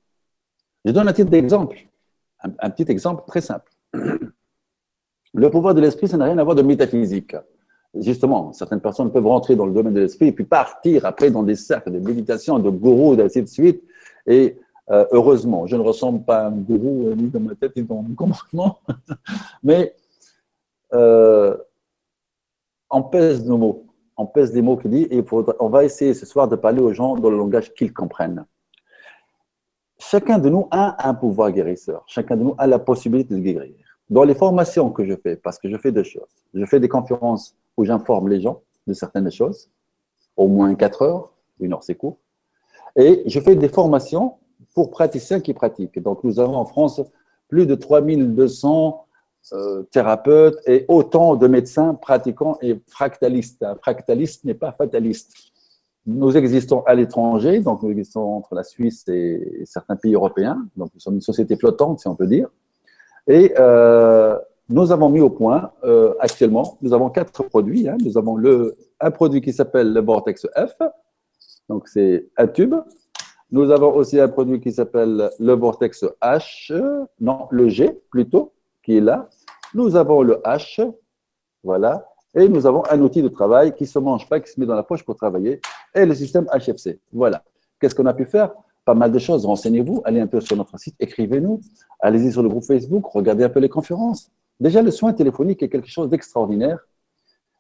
[0.86, 1.78] Je donne un petit exemple,
[2.44, 3.72] un, petit exemple très simple.
[5.34, 7.36] Le pouvoir de l'esprit, ça n'a rien à voir de métaphysique.
[7.96, 11.44] Justement, certaines personnes peuvent rentrer dans le domaine de l'esprit et puis partir après dans
[11.44, 13.84] des cercles de méditation, de gourous, ainsi de suite.
[14.28, 14.58] Et
[14.90, 17.84] euh, heureusement, je ne ressemble pas à un gourou euh, ni dans ma tête ni
[17.84, 18.80] dans mon comportement,
[19.64, 19.96] mais
[20.94, 21.56] euh,
[22.90, 23.86] on pèse nos mots,
[24.18, 25.24] on pèse les mots qu'il dit, et
[25.60, 28.46] on va essayer ce soir de parler aux gens dans le langage qu'ils comprennent.
[30.04, 33.76] Chacun de nous a un pouvoir guérisseur, chacun de nous a la possibilité de guérir.
[34.10, 36.90] Dans les formations que je fais, parce que je fais deux choses, je fais des
[36.90, 39.70] conférences où j'informe les gens de certaines choses,
[40.36, 42.18] au moins 4 heures, une heure c'est court,
[42.96, 44.38] et je fais des formations
[44.74, 46.00] pour praticiens qui pratiquent.
[46.00, 47.00] Donc nous avons en France
[47.48, 49.06] plus de 3200
[49.54, 53.62] euh, thérapeutes et autant de médecins pratiquants et fractalistes.
[53.62, 55.51] Un fractaliste n'est pas fataliste.
[56.08, 60.90] Nous existons à l'étranger, donc nous existons entre la Suisse et certains pays européens, donc
[60.94, 62.50] nous sommes une société flottante, si on peut dire.
[63.28, 64.36] Et euh,
[64.70, 67.88] nous avons mis au point euh, actuellement, nous avons quatre produits.
[67.88, 67.98] Hein.
[68.04, 70.82] Nous avons le, un produit qui s'appelle le Vortex F,
[71.70, 72.76] donc c'est un tube.
[73.52, 76.74] Nous avons aussi un produit qui s'appelle le Vortex H,
[77.20, 79.30] non, le G plutôt, qui est là.
[79.74, 80.90] Nous avons le H
[81.64, 82.08] Voilà.
[82.34, 84.66] Et nous avons un outil de travail qui ne se mange pas, qui se met
[84.66, 85.60] dans la poche pour travailler,
[85.94, 87.00] et le système HFC.
[87.12, 87.44] Voilà.
[87.80, 88.52] Qu'est-ce qu'on a pu faire?
[88.86, 89.46] Pas mal de choses.
[89.46, 91.60] Renseignez-vous, allez un peu sur notre site, écrivez-nous,
[92.00, 94.32] allez-y sur le groupe Facebook, regardez un peu les conférences.
[94.60, 96.80] Déjà, le soin téléphonique est quelque chose d'extraordinaire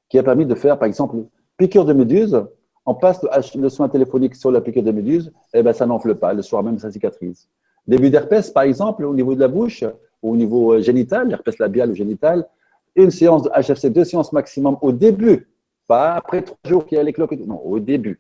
[0.08, 1.18] qui a permis de faire, par exemple,
[1.58, 2.42] piqûre de méduse.
[2.86, 3.22] On passe
[3.56, 6.34] le, soin téléphonique sur la piqûre de méduse, et eh ben, ça n'enfle pas.
[6.34, 7.48] Le soir même, ça cicatrise.
[7.88, 9.84] Début d'herpès, par exemple, au niveau de la bouche,
[10.22, 12.48] ou au niveau euh, génital, l'herpès labial ou génital,
[12.96, 15.50] une séance de HFC, deux séances maximum au début,
[15.88, 17.32] pas après trois jours qu'il y a les cloques.
[17.32, 18.20] Non, au début.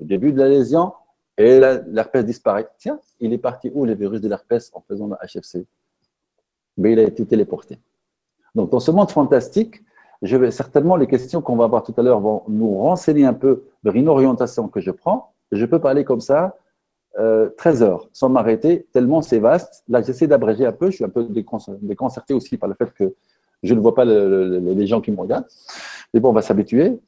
[0.00, 0.92] Au début de la lésion,
[1.38, 2.68] et l'herpès disparaît.
[2.78, 5.66] Tiens, il est parti où le virus de l'herpès en faisant le HFC
[6.76, 7.78] Mais il a été téléporté.
[8.54, 9.82] Donc, dans ce monde fantastique,
[10.20, 13.32] je vais, certainement, les questions qu'on va avoir tout à l'heure vont nous renseigner un
[13.32, 15.32] peu vers une orientation que je prends.
[15.50, 16.56] Je peux parler comme ça
[17.18, 19.84] euh, 13 heures sans m'arrêter, tellement c'est vaste.
[19.88, 20.90] Là, j'essaie d'abréger un peu.
[20.90, 23.14] Je suis un peu déconcerté aussi par le fait que
[23.62, 25.46] je ne vois pas les gens qui me regardent.
[26.12, 27.00] Mais bon, on va s'habituer.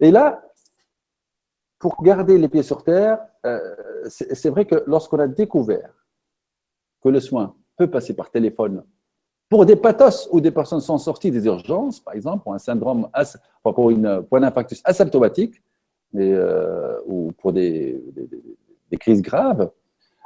[0.00, 0.42] Et là,
[1.78, 3.58] pour garder les pieds sur terre, euh,
[4.08, 5.90] c'est vrai que lorsqu'on a découvert
[7.02, 8.84] que le soin peut passer par téléphone
[9.48, 13.08] pour des pathos où des personnes sont sorties des urgences, par exemple, pour un syndrome,
[13.62, 15.62] pour une point d'infarctus asymptomatique,
[16.14, 18.02] euh, ou pour des,
[18.90, 19.70] des, crises graves,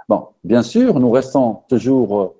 [0.09, 2.35] bon, bien sûr, nous restons toujours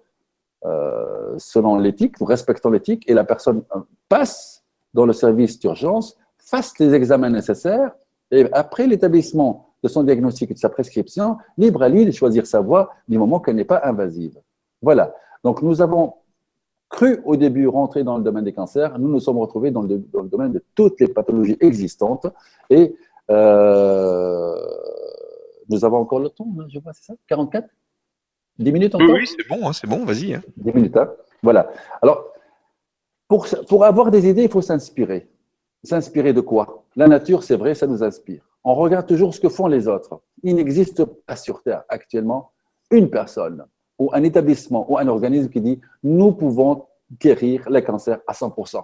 [0.67, 4.65] euh, selon l'éthique, nous respectons l'éthique, et la personne euh, passe
[4.95, 7.93] dans le service d'urgence, fasse les examens nécessaires,
[8.31, 12.47] et après l'établissement de son diagnostic et de sa prescription, libre à lui de choisir
[12.47, 14.41] sa voie du moment qu'elle n'est pas invasive.
[14.83, 15.15] Voilà.
[15.45, 16.15] Donc nous avons
[16.89, 20.03] cru au début rentrer dans le domaine des cancers, nous nous sommes retrouvés dans le,
[20.25, 22.27] domaine de toutes les pathologies existantes,
[22.71, 22.97] et
[23.31, 24.57] euh,
[25.69, 27.15] nous avons encore le temps, hein, je vois, c'est ça?
[27.29, 27.69] 44
[28.59, 30.35] 10 minutes encore Oui, c'est bon, hein, c'est bon, vas-y.
[30.35, 30.43] Hein.
[30.57, 31.11] 10 minutes, hein.
[31.43, 31.71] voilà.
[32.03, 32.33] Alors,
[33.29, 35.29] pour, pour avoir des idées, il faut s'inspirer.
[35.83, 36.85] S'inspirer de quoi?
[36.97, 38.43] La nature, c'est vrai, ça nous inspire.
[38.65, 40.21] On regarde toujours ce que font les autres.
[40.43, 42.51] Il n'existe pas sur Terre actuellement
[42.91, 43.65] une personne
[43.99, 46.87] ou un établissement ou un organisme qui dit nous pouvons
[47.21, 48.83] guérir les cancers à 100%.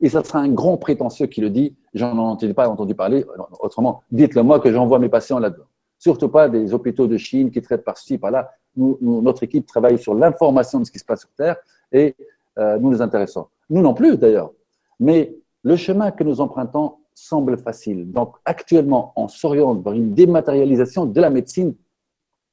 [0.00, 3.24] Et ça sera un grand prétentieux qui le dit, j'en ai pas entendu parler,
[3.60, 5.64] autrement, dites-le moi que j'envoie mes patients là-dedans.
[5.98, 10.80] Surtout pas des hôpitaux de Chine qui traitent par-ci, par-là notre équipe travaille sur l'information
[10.80, 11.56] de ce qui se passe sur Terre
[11.92, 12.16] et
[12.58, 13.46] euh, nous nous intéressons.
[13.70, 14.52] Nous non plus d'ailleurs.
[15.00, 18.10] Mais le chemin que nous empruntons semble facile.
[18.10, 21.74] Donc actuellement, on s'oriente vers une dématérialisation de la médecine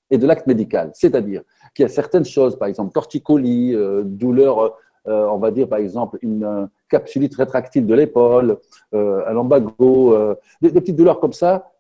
[0.09, 0.91] et de l'acte médical.
[0.93, 1.41] C'est-à-dire
[1.73, 5.79] qu'il y a certaines choses, par exemple torticolis, euh, douleur, euh, on va dire par
[5.79, 8.57] exemple une capsulite rétractile de l'épaule,
[8.93, 11.71] un lombago, des, petites douleurs comme ça,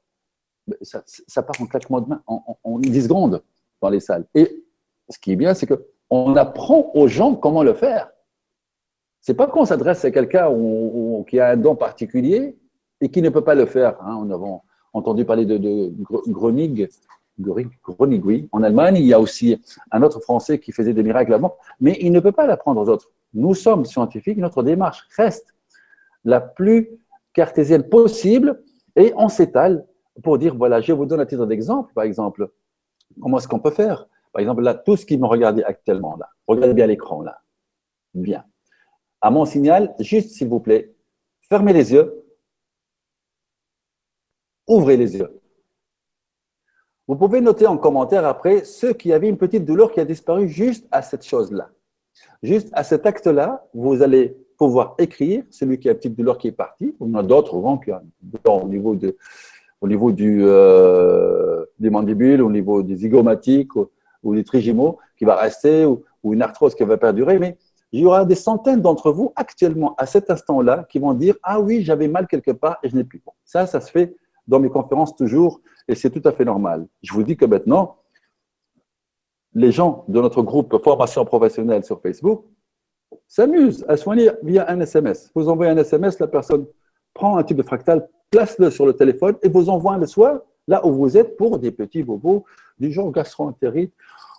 [0.81, 3.43] ça, part en claquement de main, en, en 10 secondes
[3.81, 4.25] dans les salles.
[4.35, 4.63] Et
[5.09, 8.11] ce qui est bien, c'est qu'on apprend aux gens comment le faire.
[9.19, 10.49] C'est pas qu'on s'adresse à quelqu'un
[11.27, 12.57] qui a un don particulier
[13.01, 14.01] et qui ne peut pas le faire.
[14.01, 14.17] Hein.
[14.21, 14.61] On a
[14.93, 15.93] entendu parler de, de.
[18.51, 19.59] En Allemagne, il y a aussi
[19.91, 22.89] un autre Français qui faisait des miracles avant, mais il ne peut pas l'apprendre aux
[22.89, 23.09] autres.
[23.33, 25.55] Nous sommes scientifiques, notre démarche reste
[26.23, 26.89] la plus
[27.33, 28.61] cartésienne possible
[28.95, 29.85] et on s'étale
[30.23, 32.49] pour dire, voilà, je vous donne un titre d'exemple, par exemple,
[33.21, 34.07] Comment est-ce qu'on peut faire?
[34.31, 37.41] Par exemple, là, tout ce qui me regarde actuellement, là, regardez bien l'écran, là.
[38.13, 38.45] Bien.
[39.19, 40.93] À mon signal, juste s'il vous plaît,
[41.41, 42.23] fermez les yeux,
[44.67, 45.41] ouvrez les yeux.
[47.07, 50.47] Vous pouvez noter en commentaire après ceux qui avaient une petite douleur qui a disparu
[50.47, 51.69] juste à cette chose-là.
[52.41, 56.47] Juste à cet acte-là, vous allez pouvoir écrire celui qui a une petite douleur qui
[56.47, 56.95] est parti.
[56.99, 59.17] Il y en a d'autres qui ont au niveau de,
[59.81, 65.35] au niveau du, euh, des mandibules, au niveau des zygomatiques ou, des trigimaux qui va
[65.35, 67.39] rester ou, une arthrose qui va perdurer.
[67.39, 67.57] Mais
[67.91, 71.59] il y aura des centaines d'entre vous actuellement à cet instant-là qui vont dire Ah
[71.59, 73.21] oui, j'avais mal quelque part et je n'ai plus.
[73.43, 74.15] Ça, ça se fait
[74.47, 76.87] dans mes conférences toujours et c'est tout à fait normal.
[77.01, 77.97] Je vous dis que maintenant,
[79.53, 82.45] les gens de notre groupe formation professionnelle sur Facebook
[83.27, 85.31] s'amusent à soigner via un SMS.
[85.35, 86.65] Vous envoyez un SMS, la personne
[87.13, 90.85] prend un type de fractal, place-le sur le téléphone et vous envoie le soir là
[90.85, 92.45] où vous êtes pour des petits bobos
[92.79, 93.93] du genre gastroentérite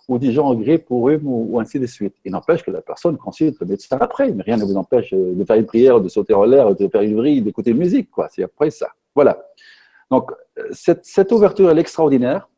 [0.09, 2.15] ou du genre grippe ou rhume ou, ainsi de suite.
[2.25, 5.43] Il n'empêche que la personne consulte le médecin après, mais rien ne vous empêche de
[5.45, 8.11] faire une prière, de sauter en l'air, de faire une vrille, d'écouter une musique.
[8.11, 8.27] Quoi.
[8.29, 8.89] C'est après ça.
[9.15, 9.45] Voilà.
[10.11, 10.31] Donc,
[10.71, 12.49] cette, cette ouverture est extraordinaire.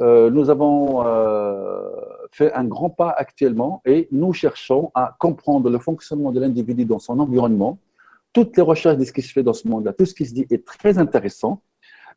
[0.00, 1.90] Euh, nous avons euh,
[2.32, 6.98] fait un grand pas actuellement et nous cherchons à comprendre le fonctionnement de l'individu dans
[6.98, 7.78] son environnement,
[8.32, 10.34] toutes les recherches de ce qui se fait dans ce monde-là, tout ce qui se
[10.34, 11.62] dit est très intéressant.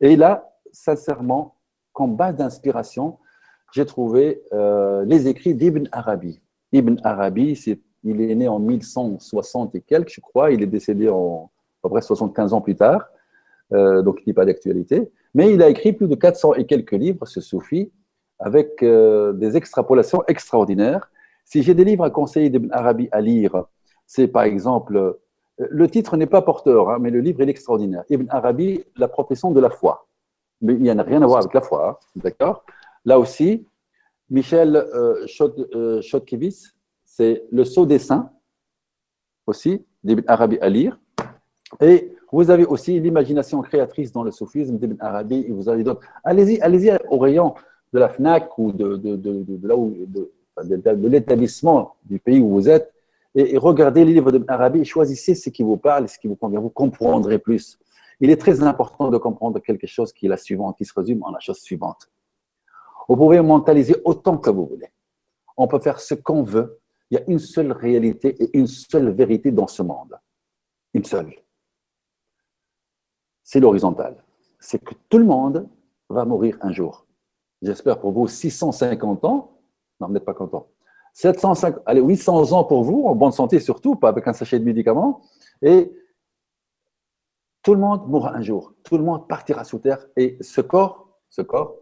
[0.00, 1.56] Et là, sincèrement,
[1.92, 3.18] comme base d'inspiration,
[3.72, 6.40] j'ai trouvé euh, les écrits d'Ibn Arabi.
[6.72, 7.60] Ibn Arabi,
[8.02, 10.50] il est né en 1160 et quelques, je crois.
[10.50, 11.50] Il est décédé en,
[11.82, 13.06] peu près 75 ans plus tard,
[13.72, 15.10] euh, donc il n'est pas d'actualité.
[15.34, 17.92] Mais il a écrit plus de 400 et quelques livres, ce soufi,
[18.38, 21.10] avec euh, des extrapolations extraordinaires.
[21.44, 23.64] Si j'ai des livres à conseiller d'Ibn Arabi à lire,
[24.06, 25.18] c'est par exemple,
[25.58, 28.04] le titre n'est pas porteur, hein, mais le livre est extraordinaire.
[28.10, 30.06] Ibn Arabi, la profession de la foi.
[30.60, 32.64] Mais il n'y a rien à voir avec la foi, hein, d'accord?
[33.04, 33.66] Là aussi,
[34.30, 36.00] Michel euh,
[37.04, 38.30] c'est Le saut des saints,
[39.46, 40.98] aussi, d'Ibn Arabi à lire.
[41.80, 46.00] Et vous avez aussi l'imagination créatrice dans le soufisme d'Ibn Arabi, et vous avez d'autres.
[46.24, 47.54] Allez-y, allez-y au rayon
[47.92, 49.00] de la FNAC ou de
[51.06, 52.93] l'établissement du pays où vous êtes
[53.34, 56.36] et, regardez les livres d'Ibn Arabi et choisissez ce qui vous parle, ce qui vous
[56.36, 56.60] convient.
[56.60, 57.78] Vous comprendrez plus.
[58.20, 61.22] Il est très important de comprendre quelque chose qui est la suivante, qui se résume
[61.24, 62.10] en la chose suivante.
[63.08, 64.88] Vous pouvez mentaliser autant que vous voulez.
[65.56, 66.80] On peut faire ce qu'on veut.
[67.10, 70.18] Il y a une seule réalité et une seule vérité dans ce monde.
[70.94, 71.34] Une seule.
[73.42, 74.22] C'est l'horizontale.
[74.58, 75.68] C'est que tout le monde
[76.08, 77.06] va mourir un jour.
[77.60, 79.58] J'espère pour vous 650 ans.
[80.00, 80.68] Non, vous n'êtes pas content.
[81.14, 84.64] 750, allez, 800 ans pour vous, en bonne santé surtout, pas avec un sachet de
[84.64, 85.22] médicaments.
[85.62, 85.92] Et
[87.62, 88.74] tout le monde mourra un jour.
[88.82, 90.06] Tout le monde partira sous terre.
[90.16, 91.76] Et ce corps, ce corps,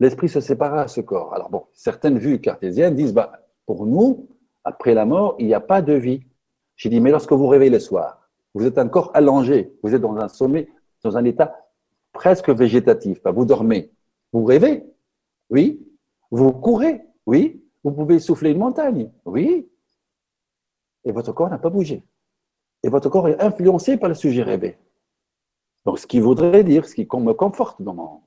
[0.00, 1.32] l'esprit se séparera de ce corps.
[1.34, 3.32] Alors bon, certaines vues cartésiennes disent, bah,
[3.64, 4.28] pour nous,
[4.64, 6.24] après la mort, il n'y a pas de vie.
[6.76, 10.02] J'ai dit, mais lorsque vous réveillez le soir, vous êtes un corps allongé, vous êtes
[10.02, 10.68] dans un sommet,
[11.04, 11.54] dans un état
[12.12, 13.22] presque végétatif.
[13.22, 13.92] Bah, vous dormez,
[14.32, 14.84] vous rêvez,
[15.48, 15.84] oui.
[16.30, 17.62] Vous courez, oui.
[17.84, 19.70] Vous pouvez souffler une montagne, oui.
[21.04, 22.02] Et votre corps n'a pas bougé.
[22.82, 24.78] Et votre corps est influencé par le sujet rêvé.
[25.84, 28.20] Donc, ce qui voudrait dire, ce qui me conforte dans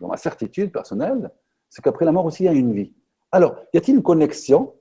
[0.00, 1.30] ma certitude personnelle,
[1.68, 2.92] c'est qu'après la mort aussi, il y a une vie.
[3.30, 4.74] Alors, y a-t-il une connexion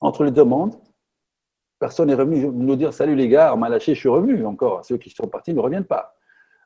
[0.00, 0.76] entre les deux mondes?
[1.78, 4.84] Personne n'est revenu nous dire Salut les gars, on m'a lâché, je suis revenu encore.
[4.84, 6.14] Ceux qui sont partis ne reviennent pas.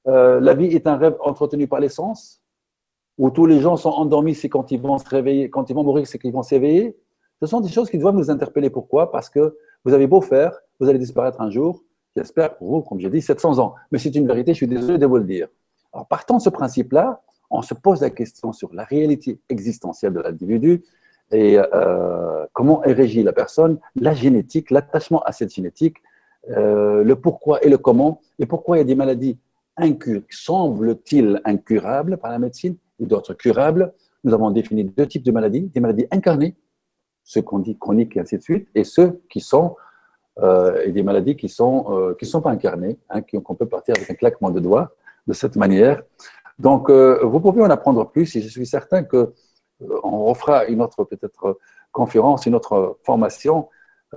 [0.06, 2.39] Euh, la vie est un rêve entretenu par les sens,
[3.20, 5.84] où tous les gens sont endormis, c'est quand ils vont se réveiller, quand ils vont
[5.84, 6.96] mourir, c'est qu'ils vont s'éveiller.
[7.38, 8.70] Ce sont des choses qui doivent nous interpeller.
[8.70, 9.12] Pourquoi?
[9.12, 11.82] Parce que vous avez beau faire, vous allez disparaître un jour.
[12.16, 13.74] J'espère pour vous, comme j'ai dit, 700 ans.
[13.92, 15.48] Mais c'est une vérité, je suis désolé de vous le dire.
[15.92, 20.20] Alors, partant de ce principe-là, on se pose la question sur la réalité existentielle de
[20.20, 20.82] l'individu
[21.30, 25.98] et euh, comment est régie la personne, la génétique, l'attachement à cette génétique,
[26.48, 29.36] euh, le pourquoi et le comment, et pourquoi il y a des maladies
[30.30, 33.92] semble-t-il incurables par la médecine et d'autres curables.
[34.24, 36.55] Nous avons défini deux types de maladies, des maladies incarnées,
[37.24, 39.76] ceux qu'on dit chroniques et ainsi de suite, et ceux qui sont
[40.38, 44.11] euh, et des maladies qui sont qui sont pas incarnées, hein, qu'on peut partir avec
[44.11, 44.94] un claquement de doigts
[45.26, 46.03] de cette manière.
[46.61, 49.32] Donc, euh, vous pouvez en apprendre plus et je suis certain que euh,
[50.03, 51.59] on refera une autre peut-être
[51.90, 53.68] conférence, une autre formation,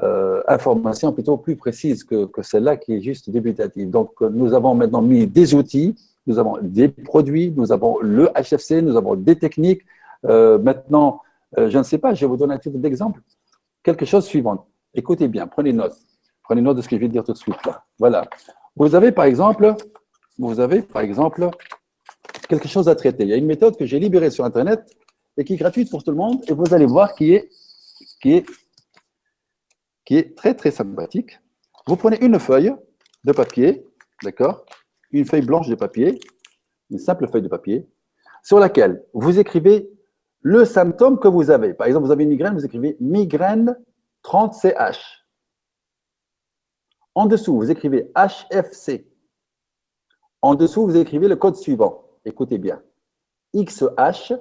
[0.03, 3.89] euh, information plutôt plus précise que, que celle-là qui est juste débutative.
[3.89, 5.95] Donc, nous avons maintenant mis des outils,
[6.25, 9.81] nous avons des produits, nous avons le HFC, nous avons des techniques.
[10.23, 11.21] maintenant,
[11.57, 13.21] je ne sais pas, je vais vous donner un titre d'exemple.
[13.83, 14.67] Quelque chose suivant.
[14.93, 15.95] Écoutez bien, prenez note.
[16.43, 17.83] Prenez note de ce que je vais dire tout de suite là.
[17.99, 18.25] Voilà.
[18.75, 19.75] Vous avez par exemple
[20.37, 21.49] vous avez, par exemple,
[22.49, 23.23] quelque chose à traiter.
[23.23, 24.81] Il y a une méthode que j'ai libérée sur Internet
[25.37, 27.49] et qui est gratuite pour tout le monde, et vous allez voir qui est,
[28.21, 28.45] qui est,
[30.05, 31.39] qui est très, très sympathique.
[31.87, 32.73] Vous prenez une feuille
[33.23, 33.85] de papier,
[34.23, 34.65] d'accord
[35.13, 36.19] Une feuille blanche de papier,
[36.89, 37.87] une simple feuille de papier,
[38.43, 39.89] sur laquelle vous écrivez
[40.41, 41.73] le symptôme que vous avez.
[41.73, 43.79] Par exemple, vous avez une migraine, vous écrivez migraine
[44.23, 45.23] 30CH.
[47.15, 49.07] En dessous, vous écrivez HFC.
[50.41, 52.09] En dessous, vous écrivez le code suivant.
[52.25, 52.81] Écoutez bien.
[53.55, 54.33] XH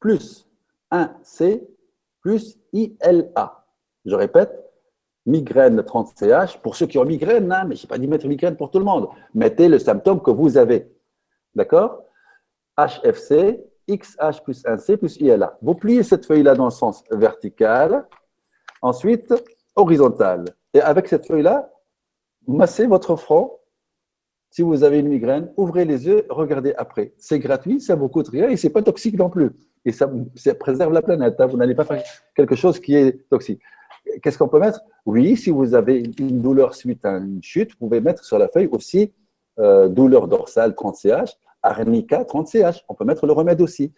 [0.00, 0.46] plus
[0.90, 1.66] 1C
[2.20, 3.64] plus ILA.
[4.04, 4.67] Je répète,
[5.28, 6.60] migraine 30CH.
[6.60, 8.78] Pour ceux qui ont migraine, hein, mais je n'ai pas dit mettre migraine pour tout
[8.78, 9.08] le monde.
[9.34, 10.90] Mettez le symptôme que vous avez.
[11.54, 12.02] D'accord?
[12.76, 15.58] HFC, XH plus 1C plus ILA.
[15.62, 18.06] Vous pliez cette feuille-là dans le sens vertical,
[18.82, 19.32] ensuite
[19.76, 20.44] horizontal.
[20.74, 21.70] Et avec cette feuille-là,
[22.46, 23.58] massez votre front
[24.50, 27.12] si vous avez une migraine, ouvrez les yeux, regardez après.
[27.18, 29.50] C'est gratuit, ça ne vous coûte rien et ce n'est pas toxique non plus.
[29.84, 30.10] Et ça,
[30.58, 31.34] préserve la planète.
[31.38, 31.46] Hein.
[31.46, 32.02] Vous n'allez pas faire
[32.34, 33.60] quelque chose qui est toxique.
[34.22, 34.80] Qu'est-ce qu'on peut mettre?
[35.06, 38.48] Oui, si vous avez une douleur suite à une chute, vous pouvez mettre sur la
[38.48, 39.12] feuille aussi
[39.58, 42.82] euh, douleur dorsale 30CH, arnica 30CH.
[42.88, 43.92] On peut mettre le remède aussi.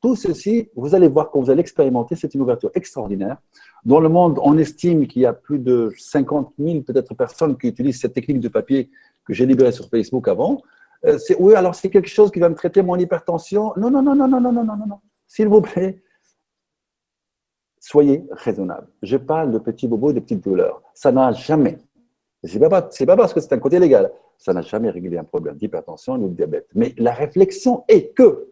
[0.00, 3.36] Tout ceci, vous allez voir quand vous allez expérimenter, c'est une ouverture extraordinaire.
[3.84, 7.68] Dans le monde, on estime qu'il y a plus de 50 000 peut-être personnes qui
[7.68, 8.90] utilisent cette technique de papier
[9.26, 10.62] que j'ai libéré sur Facebook avant.
[11.04, 13.74] Euh, oui, alors c'est quelque chose qui va me traiter mon hypertension?
[13.76, 15.00] Non, non, non, non, non, non, non, non, non.
[15.26, 16.02] S'il vous plaît,
[17.86, 18.88] soyez raisonnable.
[19.02, 20.82] Je parle de petits bobos, de petites douleurs.
[20.92, 21.78] Ça n'a jamais,
[22.42, 24.10] Ce n'est pas, pas parce que c'est un côté légal.
[24.38, 26.66] Ça n'a jamais réglé un problème d'hypertension ou de diabète.
[26.74, 28.48] Mais la réflexion est que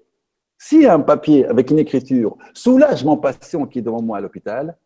[0.57, 4.79] si un papier avec une écriture soulage mon patient qui est devant moi à l'hôpital,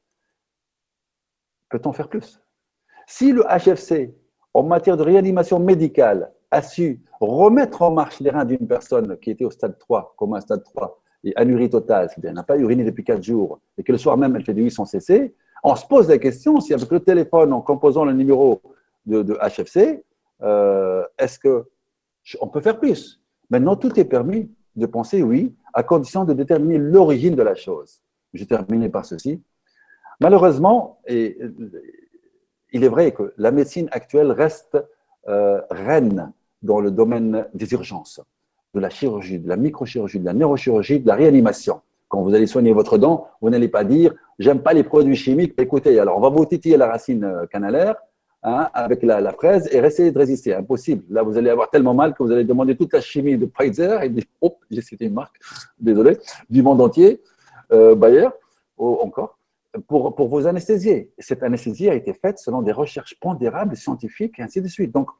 [1.68, 2.40] peut-on faire plus?
[3.06, 4.14] Si le HFC,
[4.54, 9.30] en matière de réanimation médicale, a su remettre en marche les reins d'une personne qui
[9.30, 12.84] était au stade 3, comme un stade 3, et anurie totale, c'est-à-dire n'a pas uriné
[12.84, 15.86] depuis 4 jours, et que le soir même elle fait du 800 cc, on se
[15.86, 18.62] pose la question si avec le téléphone, en composant le numéro
[19.06, 20.04] de, HFC,
[20.42, 23.20] euh, est-ce qu'on peut faire plus?
[23.50, 28.02] Maintenant, tout est permis de penser oui, à condition de déterminer l'origine de la chose.
[28.34, 29.42] Je termine par ceci.
[30.20, 31.38] Malheureusement, et,
[32.72, 34.76] il est vrai que la médecine actuelle reste
[35.28, 38.20] euh, reine dans le domaine des urgences,
[38.74, 41.80] de la chirurgie, de la microchirurgie, de la neurochirurgie, de la réanimation.
[42.08, 45.54] Quand vous allez soigner votre dent, vous n'allez pas dire j'aime pas les produits chimiques.
[45.58, 47.96] Écoutez, alors on va vous titiller la racine euh, canalaire
[48.42, 50.54] hein, avec la, fraise et essayer de résister.
[50.54, 51.04] Impossible.
[51.10, 54.02] Là, vous allez avoir tellement mal que vous allez demander toute la chimie de Pfizer
[54.02, 55.38] et oh, j'ai cité une marque,
[55.78, 57.20] désolé, du monde entier,
[57.72, 58.28] euh, Bayer,
[58.76, 59.38] oh, encore,
[59.86, 61.12] pour, pour vous anesthésier.
[61.18, 64.92] Cette anesthésie a été faite selon des recherches pondérables, scientifiques et ainsi de suite.
[64.92, 65.10] Donc,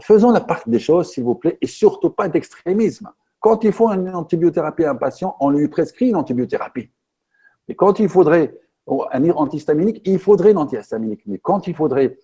[0.00, 3.10] faisons la part des choses, s'il vous plaît, et surtout pas d'extrémisme.
[3.40, 6.90] Quand il faut une antibiothérapie à un patient, on lui prescrit une antibiothérapie.
[7.68, 8.58] Et quand il faudrait
[9.12, 11.22] un antihistaminique, il faudrait une antihistaminique.
[11.26, 12.18] Mais quand il faudrait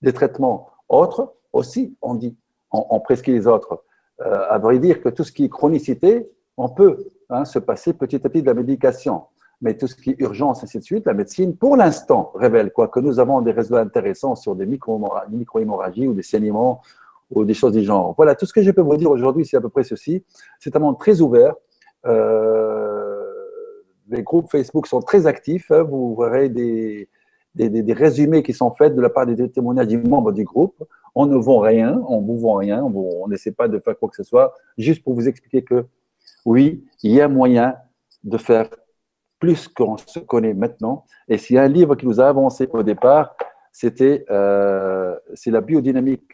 [0.00, 2.36] des traitements autres, aussi, on dit,
[2.70, 3.84] on, prescrit les autres.
[4.20, 7.92] Euh, à vrai dire que tout ce qui est chronicité, on peut hein, se passer
[7.92, 9.24] petit à petit de la médication.
[9.64, 12.88] Mais tout ce qui est urgence, ainsi de suite, la médecine, pour l'instant, révèle quoi?
[12.88, 16.82] Que nous avons des résultats intéressants sur des micro-hémorragies ou des saignements
[17.30, 18.12] ou des choses du genre.
[18.18, 20.22] Voilà, tout ce que je peux vous dire aujourd'hui, c'est à peu près ceci.
[20.60, 21.54] C'est un monde très ouvert.
[22.04, 23.24] Euh,
[24.10, 25.70] les groupes Facebook sont très actifs.
[25.70, 25.82] Hein.
[25.84, 27.08] Vous verrez des,
[27.54, 30.76] des, résumés qui sont faits de la part des témoignages des membres du groupe.
[31.14, 34.10] On ne vend rien, on ne vous vend rien, on n'essaie pas de faire quoi
[34.10, 35.86] que ce soit, juste pour vous expliquer que
[36.44, 37.76] oui, il y a moyen
[38.24, 38.68] de faire
[39.44, 41.04] plus qu'on se connaît maintenant.
[41.28, 43.36] Et s'il y a un livre qui nous a avancé au départ,
[43.72, 46.32] c'était euh, c'est la biodynamique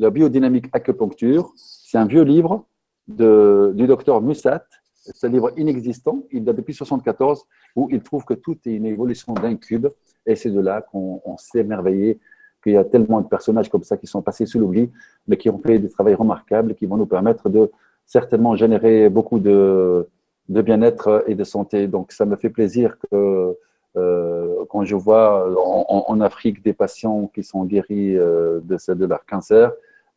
[0.00, 1.52] la biodynamique acupuncture.
[1.54, 2.66] C'est un vieux livre
[3.06, 4.66] de, du docteur Mussat.
[4.92, 6.24] C'est un livre inexistant.
[6.32, 7.44] Il date depuis 1974
[7.76, 9.86] où il trouve que tout est une évolution d'un cube.
[10.26, 12.18] Et c'est de là qu'on s'est émerveillé
[12.64, 14.90] qu'il y a tellement de personnages comme ça qui sont passés sous l'oubli,
[15.28, 17.70] mais qui ont fait des travaux remarquables qui vont nous permettre de
[18.04, 20.08] certainement générer beaucoup de,
[20.52, 21.88] de bien-être et de santé.
[21.88, 23.56] Donc, ça me fait plaisir que
[23.96, 29.72] euh, quand je vois en, Afrique des patients qui sont guéris euh, de, leur cancer,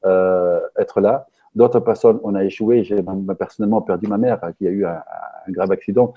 [0.06, 1.28] euh, être là.
[1.56, 2.84] D'autres personnes, on a échoué.
[2.84, 3.02] J'ai
[3.40, 5.02] personnellement perdu ma mère qui a eu un,
[5.50, 6.14] grave accident,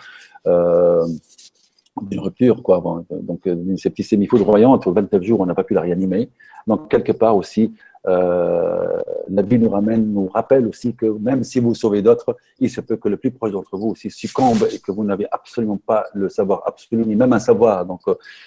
[2.03, 3.05] euh, une rupture, quoi.
[3.11, 4.86] donc, une septicémie foudroyante.
[4.86, 6.28] Au 29 jours, on n'a pas pu la réanimer.
[6.66, 7.74] Donc, quelque part aussi,
[8.07, 12.80] euh, vie nous ramène, nous rappelle aussi que même si vous sauvez d'autres, il se
[12.80, 16.05] peut que le plus proche d'entre vous aussi succombe et que vous n'avez absolument pas
[16.14, 17.84] le savoir absolu, ni même un savoir.
[17.84, 18.01] Donc,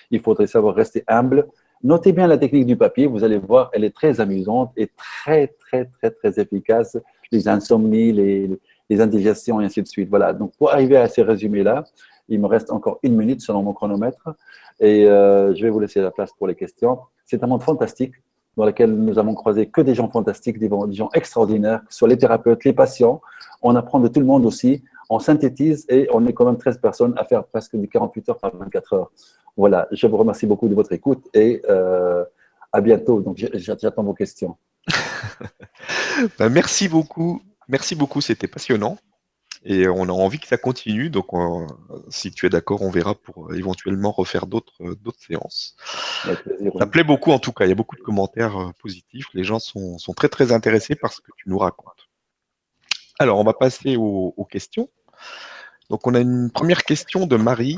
[0.09, 1.47] il faudrait savoir rester humble,
[1.83, 5.47] Notez bien la technique du papier, vous allez voir, elle est très amusante et très,
[5.47, 6.95] très, très, très efficace.
[7.31, 8.51] Les insomnies, les,
[8.91, 10.09] les indigestions et ainsi de suite.
[10.09, 11.85] Voilà, donc pour arriver à ces résumés-là,
[12.29, 14.29] il me reste encore une minute selon mon chronomètre
[14.79, 16.99] et euh, je vais vous laisser la place pour les questions.
[17.25, 18.13] C'est un monde fantastique
[18.57, 22.09] dans lequel nous avons croisé que des gens fantastiques, des gens extraordinaires, que ce soit
[22.09, 23.21] les thérapeutes, les patients.
[23.61, 24.83] On apprend de tout le monde aussi.
[25.09, 28.39] On synthétise et on est quand même 13 personnes à faire presque du 48 heures
[28.39, 29.11] par 24 heures.
[29.57, 32.23] Voilà, je vous remercie beaucoup de votre écoute et euh,
[32.71, 33.21] à bientôt.
[33.21, 34.57] Donc, j'attends vos questions.
[36.37, 37.41] Ben, merci beaucoup.
[37.67, 38.97] Merci beaucoup, c'était passionnant.
[39.63, 41.09] Et on a envie que ça continue.
[41.09, 41.27] Donc,
[42.09, 44.73] si tu es d'accord, on verra pour éventuellement refaire d'autres
[45.19, 45.75] séances.
[46.79, 47.65] ça plaît beaucoup en tout cas.
[47.65, 49.27] Il y a beaucoup de commentaires euh, positifs.
[49.33, 52.09] Les gens sont, très très intéressés par ce que tu nous racontes.
[53.19, 54.89] Alors, on va passer aux questions.
[55.91, 57.77] Donc, on a une première question de Marie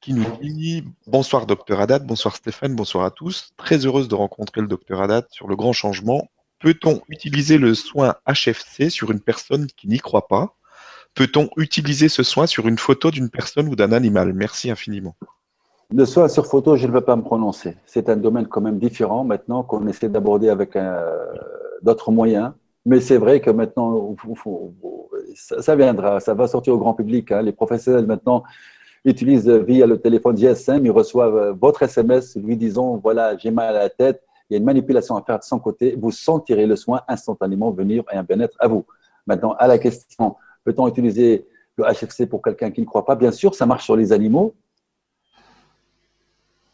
[0.00, 3.52] qui nous dit Bonsoir docteur Haddad, bonsoir Stéphane, bonsoir à tous.
[3.56, 6.28] Très heureuse de rencontrer le docteur Haddad sur le grand changement.
[6.60, 10.54] Peut-on utiliser le soin HFC sur une personne qui n'y croit pas?
[11.16, 14.34] Peut-on utiliser ce soin sur une photo d'une personne ou d'un animal?
[14.34, 15.16] Merci infiniment.
[15.90, 17.74] Le soin sur photo, je ne vais pas me prononcer.
[17.86, 21.24] C'est un domaine quand même différent maintenant qu'on essaie d'aborder avec euh,
[21.80, 22.52] d'autres moyens.
[22.84, 24.14] Mais c'est vrai que maintenant,
[25.34, 27.32] ça, viendra, ça va sortir au grand public.
[27.32, 27.40] Hein.
[27.40, 28.42] Les professionnels maintenant
[29.06, 33.74] utilisent via le téléphone GSM, ils reçoivent euh, votre SMS lui disant voilà, j'ai mal
[33.74, 36.66] à la tête, il y a une manipulation à faire de son côté, vous sentirez
[36.66, 38.84] le soin instantanément venir et un bien-être à vous.
[39.26, 40.36] Maintenant, à la question
[40.66, 41.46] peut-on utiliser
[41.76, 43.14] le HFC pour quelqu'un qui ne croit pas?
[43.14, 44.54] Bien sûr, ça marche sur les animaux.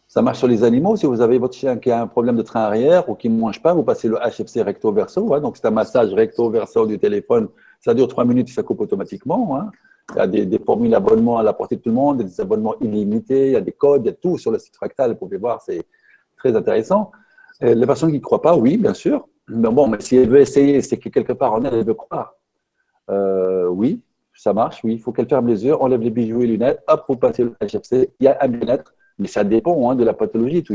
[0.08, 0.96] Ça marche sur les animaux.
[0.96, 3.38] Si vous avez votre chien qui a un problème de train arrière ou qui ne
[3.38, 5.32] mange pas, vous passez le HFC recto-verso.
[5.32, 5.40] Hein.
[5.40, 7.48] donc, c'est un massage recto-verso du téléphone.
[7.80, 9.56] Ça dure trois minutes et ça coupe automatiquement.
[9.56, 9.70] Hein.
[10.14, 12.74] Il y a des, formules d'abonnement à la portée de tout le monde, des abonnements
[12.80, 15.12] illimités, il y a des codes, il y a tout sur le site fractal.
[15.12, 15.82] Vous pouvez voir, c'est
[16.36, 17.10] très intéressant.
[17.60, 19.26] les personnes qui ne croient pas, oui, bien sûr.
[19.48, 21.94] Mais bon, mais si elle veut essayer, c'est que quelque part en elle, elle veut
[21.94, 22.34] croire.
[23.10, 24.00] Euh, oui,
[24.34, 24.94] ça marche, oui.
[24.94, 27.44] Il faut qu'elle ferme les yeux, enlève les bijoux et les lunettes, hop, vous passez
[27.44, 28.10] le HFC.
[28.20, 30.62] Il y a un bien-être mais ça dépend hein, de la pathologie.
[30.62, 30.74] Tout.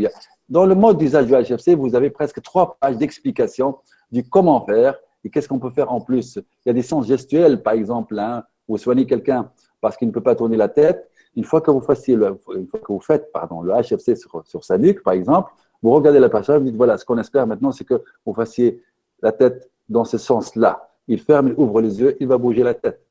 [0.50, 3.78] Dans le mode d'usage du HFC, vous avez presque trois pages d'explication
[4.12, 6.38] du comment faire et qu'est-ce qu'on peut faire en plus.
[6.38, 8.18] Il y a des sens gestuels, par exemple.
[8.18, 9.52] Hein, vous soignez quelqu'un
[9.82, 11.10] parce qu'il ne peut pas tourner la tête.
[11.36, 15.52] Une fois que vous, faites le HFC sur, sur sa nuque, par exemple,
[15.84, 18.82] vous regardez la personne, vous dites voilà, ce qu'on espère maintenant, c'est que vous fassiez
[19.22, 20.87] la tête dans ce sens-là.
[21.08, 23.06] Il ferme, il ouvre les yeux, il va bouger la tête.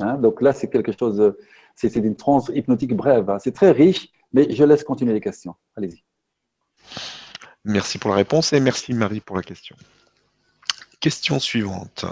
[0.00, 1.34] Hein, donc là, c'est quelque chose,
[1.74, 3.30] c'est une transe hypnotique brève.
[3.30, 3.38] Hein.
[3.38, 5.54] C'est très riche mais je laisse continuer les questions.
[5.76, 6.04] Allez-y.
[7.64, 9.76] Merci pour la réponse et merci Marie pour la question.
[11.00, 12.04] Question suivante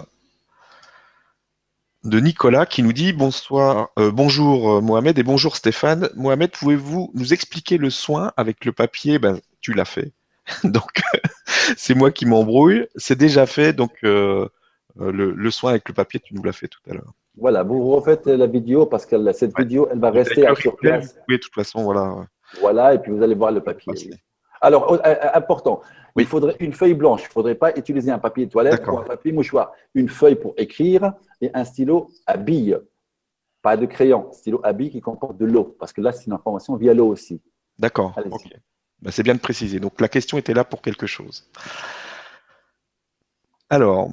[2.02, 6.10] de Nicolas qui nous dit bonsoir, euh, bonjour euh, Mohamed et bonjour Stéphane.
[6.16, 9.18] Mohamed, pouvez-vous nous expliquer le soin avec le papier?
[9.18, 10.12] Ben, Tu l'as fait.
[10.64, 11.02] donc,
[11.76, 12.86] c'est moi qui m'embrouille.
[12.96, 13.72] C'est déjà fait.
[13.72, 14.48] Donc, euh,
[14.96, 17.12] le, soin avec le papier, tu nous l'as fait tout à l'heure.
[17.36, 21.16] Voilà, vous refaites la vidéo parce que cette vidéo, elle va rester sur place.
[21.28, 22.26] Oui, de toute façon, voilà.
[22.60, 23.92] Voilà, et puis vous allez voir le papier.
[24.60, 25.82] Alors, euh, euh, important,
[26.16, 27.22] il faudrait une feuille blanche.
[27.22, 29.72] Il ne faudrait pas utiliser un papier toilette ou un papier mouchoir.
[29.94, 32.78] Une feuille pour écrire et un stylo à billes.
[33.62, 35.76] Pas de crayon, stylo à billes qui comporte de l'eau.
[35.78, 37.42] Parce que là, c'est une information via l'eau aussi.
[37.78, 38.14] D'accord.
[39.02, 39.80] Ben, c'est bien de préciser.
[39.80, 41.50] Donc, la question était là pour quelque chose.
[43.68, 44.08] Alors,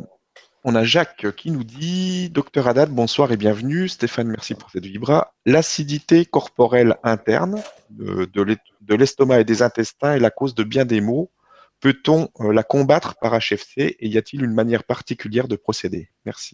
[0.64, 3.90] on a Jacques qui nous dit Docteur Haddad, bonsoir et bienvenue.
[3.90, 5.34] Stéphane, merci pour cette vibra.
[5.46, 11.32] L'acidité corporelle interne de, l'estomac et des intestins est la cause de bien des maux.
[11.80, 16.10] Peut-on euh, la combattre par HFC et y a-t-il une manière particulière de procéder?
[16.26, 16.54] Merci.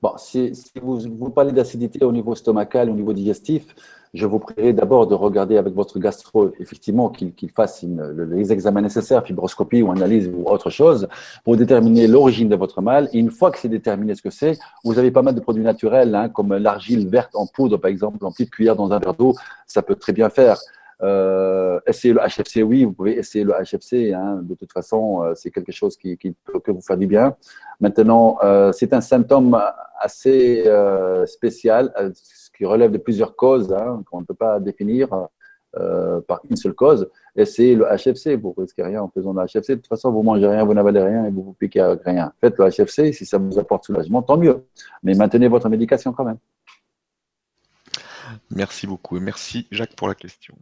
[0.00, 3.74] Bon, si, vous, vous, parlez d'acidité au niveau stomacal, au niveau digestif,
[4.14, 9.24] je vous prierai d'abord de regarder avec votre gastro, effectivement, qu'il fasse les examens nécessaires,
[9.24, 11.08] fibroscopie ou analyse ou autre chose,
[11.44, 13.08] pour déterminer l'origine de votre mal.
[13.12, 15.64] Et une fois que c'est déterminé ce que c'est, vous avez pas mal de produits
[15.64, 19.14] naturels, hein, comme l'argile verte en poudre, par exemple, en petite cuillère dans un verre
[19.14, 19.34] d'eau,
[19.66, 20.58] ça peut très bien faire.
[21.02, 24.12] Euh, essayez le HFC, oui, vous pouvez essayer le HFC.
[24.12, 27.36] Hein, de toute façon, euh, c'est quelque chose qui, peut vous faire du bien.
[27.80, 29.60] Maintenant, euh, c'est un symptôme
[30.00, 31.92] assez euh, spécial,
[32.56, 35.28] qui relève de plusieurs causes hein, qu'on ne peut pas définir
[36.26, 37.08] par une seule cause.
[37.44, 38.34] C'est le HFC.
[38.34, 39.70] Vous ne risquez rien en faisant le HFC.
[39.70, 42.32] De toute façon, vous mangez rien, vous n'avalez rien et vous vous piquez avec rien.
[42.40, 43.12] Faites le HFC.
[43.12, 44.64] Si ça vous apporte soulagement, tant mieux.
[45.04, 46.38] Mais maintenez votre médication quand même.
[48.50, 49.16] Merci beaucoup.
[49.18, 50.56] Et merci, Jacques, pour la question.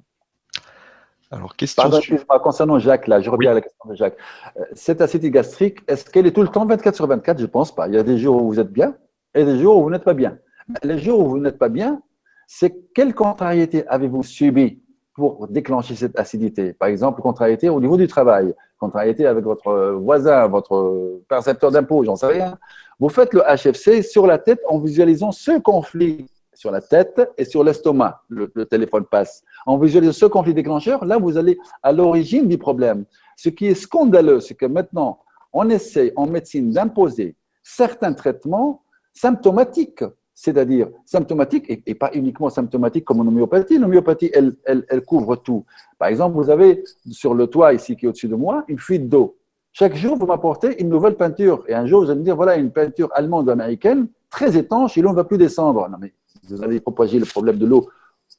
[1.31, 1.83] Alors, question.
[1.83, 4.17] Pardon, excuse-moi, concernant Jacques, là, je reviens à la question de Jacques.
[4.57, 7.49] Euh, cette acidité gastrique, est-ce qu'elle est tout le temps 24 sur 24 Je ne
[7.49, 7.89] pense pas.
[7.89, 8.95] Il y a des jours où vous êtes bien
[9.35, 10.39] et des jours où vous n'êtes pas bien.
[10.83, 12.01] Les jours où vous n'êtes pas bien,
[12.47, 14.83] c'est quelle contrariété avez-vous subi
[15.15, 16.73] pour déclencher cette acidité?
[16.73, 22.17] Par exemple, contrariété au niveau du travail, contrariété avec votre voisin, votre percepteur d'impôt, j'en
[22.17, 22.59] sais rien.
[23.01, 27.45] Vous faites le HFC sur la tête en visualisant ce conflit sur la tête et
[27.45, 28.23] sur l'estomac.
[28.29, 29.45] Le, téléphone passe.
[29.67, 33.05] En visualisant ce conflit déclencheur, là, vous allez à l'origine du problème.
[33.37, 35.21] Ce qui est scandaleux, c'est que maintenant,
[35.53, 38.83] on essaie en médecine d'imposer certains traitements
[39.13, 40.03] symptomatiques
[40.39, 43.79] c'est-à-dire symptomatique et, pas uniquement symptomatique comme en homéopathie.
[43.79, 45.65] L'homéopathie, elle, elle, elle, couvre tout.
[45.99, 49.09] Par exemple, vous avez sur le toit ici qui est au-dessus de moi une fuite
[49.09, 49.39] d'eau.
[49.73, 51.65] Chaque jour, vous m'apportez une nouvelle peinture.
[51.69, 55.03] Et un jour, vous allez me dire, voilà une peinture allemande américaine, très étanche, et
[55.03, 55.89] l'eau ne va plus descendre.
[55.91, 56.13] Non, mais
[56.49, 57.89] vous allez propager le problème de l'eau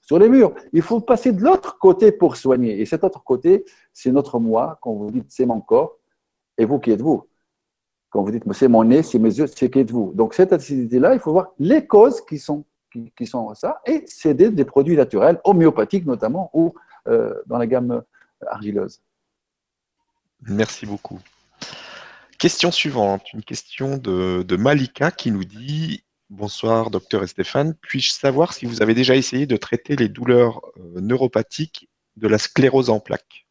[0.01, 0.53] sur les murs.
[0.73, 2.79] Il faut passer de l'autre côté pour soigner.
[2.79, 4.77] Et cet autre côté, c'est notre moi.
[4.81, 5.97] Quand vous dites, c'est mon corps,
[6.57, 7.27] et vous qui êtes-vous?
[8.09, 10.13] Quand vous dites, c'est mon nez, c'est mes yeux, c'est qui êtes-vous?
[10.15, 12.65] Donc, cette acidité-là, il faut voir les causes qui sont,
[13.15, 16.73] qui, sont ça et c'est des, produits naturels, homéopathiques notamment, ou
[17.07, 18.01] euh, dans la gamme
[18.45, 19.01] argileuse.
[20.41, 21.19] Merci beaucoup.
[22.37, 27.73] Question suivante, une question de, Malika qui nous dit Bonsoir, docteur et Stéphane.
[27.79, 32.37] Puis-je savoir si vous avez déjà essayé de traiter les douleurs euh, neuropathiques de la
[32.37, 33.47] sclérose en plaques?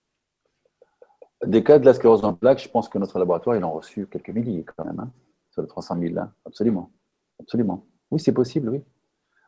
[1.47, 3.73] Des cas de la sclérose en plaques, je pense que notre laboratoire, il en a
[3.73, 5.11] reçu quelques milliers quand même, hein,
[5.53, 6.31] sur les 300 000, là.
[6.45, 6.91] absolument.
[7.41, 7.87] Absolument.
[8.11, 8.83] Oui, c'est possible, oui.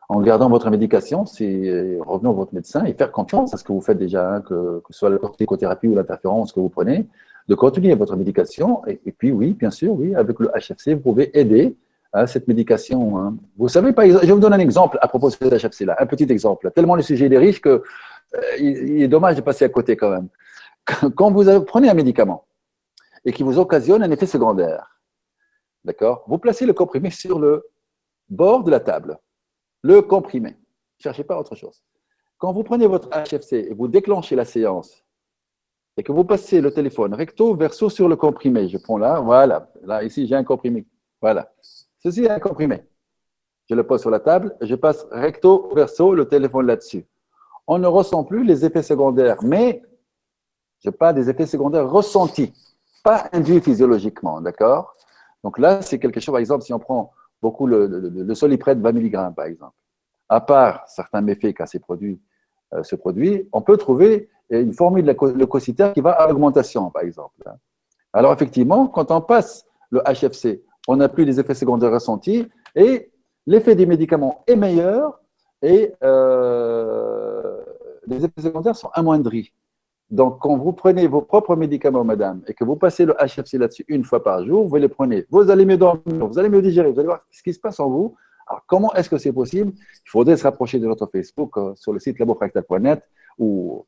[0.07, 3.71] En gardant votre médication, c'est revenir à votre médecin et faire confiance à ce que
[3.71, 7.07] vous faites déjà, hein, que, ce soit la corticothérapie ou l'interférence que vous prenez,
[7.47, 8.81] de continuer votre médication.
[8.87, 11.75] Et, puis, oui, bien sûr, oui, avec le HFC, vous pouvez aider
[12.25, 13.17] cette médication.
[13.17, 13.37] Hein.
[13.57, 16.05] Vous savez, par exemple, je vous donne un exemple à propos de ce HFC-là, un
[16.05, 16.71] petit exemple.
[16.71, 17.83] Tellement le sujet est riche que
[18.59, 20.29] il, est dommage de passer à côté quand même.
[21.15, 22.45] Quand vous prenez un médicament
[23.25, 24.99] et qui vous occasionne un effet secondaire,
[25.83, 27.67] d'accord Vous placez le comprimé sur le
[28.29, 29.19] bord de la table.
[29.83, 30.57] Le comprimé.
[30.97, 31.83] Cherchez pas autre chose.
[32.37, 35.03] Quand vous prenez votre HFC et vous déclenchez la séance
[35.97, 39.69] et que vous passez le téléphone recto verso sur le comprimé, je prends là, voilà,
[39.83, 40.85] là ici j'ai un comprimé,
[41.21, 41.51] voilà.
[41.99, 42.83] Ceci est un comprimé.
[43.69, 47.05] Je le pose sur la table, je passe recto verso le téléphone là-dessus.
[47.67, 49.83] On ne ressent plus les effets secondaires, mais
[50.83, 52.53] je parle des effets secondaires ressentis,
[53.03, 54.93] pas induits physiologiquement, d'accord?
[55.43, 58.91] Donc là, c'est quelque chose, par exemple, si on prend beaucoup le, le, soliprède 20
[58.91, 59.75] mg, par exemple,
[60.29, 62.19] à part certains méfaits qu'a ces produits,
[62.73, 67.43] euh, ce produit, on peut trouver une formule leucocytaire qui va à l'augmentation, par exemple.
[68.13, 73.11] Alors, effectivement, quand on passe le HFC, on n'a plus les effets secondaires ressentis et
[73.45, 75.19] l'effet des médicaments est meilleur
[75.61, 77.57] et euh,
[78.07, 79.53] les effets secondaires sont amoindris.
[80.09, 83.85] Donc, quand vous prenez vos propres médicaments, madame, et que vous passez le HFC là-dessus
[83.87, 86.91] une fois par jour, vous les prenez, vous allez mieux dormir, vous allez mieux digérer,
[86.91, 88.15] vous allez voir ce qui se passe en vous.
[88.47, 89.73] Alors, comment est-ce que c'est possible?
[89.75, 93.03] Il faudrait se rapprocher de notre Facebook euh, sur le site labofractal.net
[93.37, 93.85] ou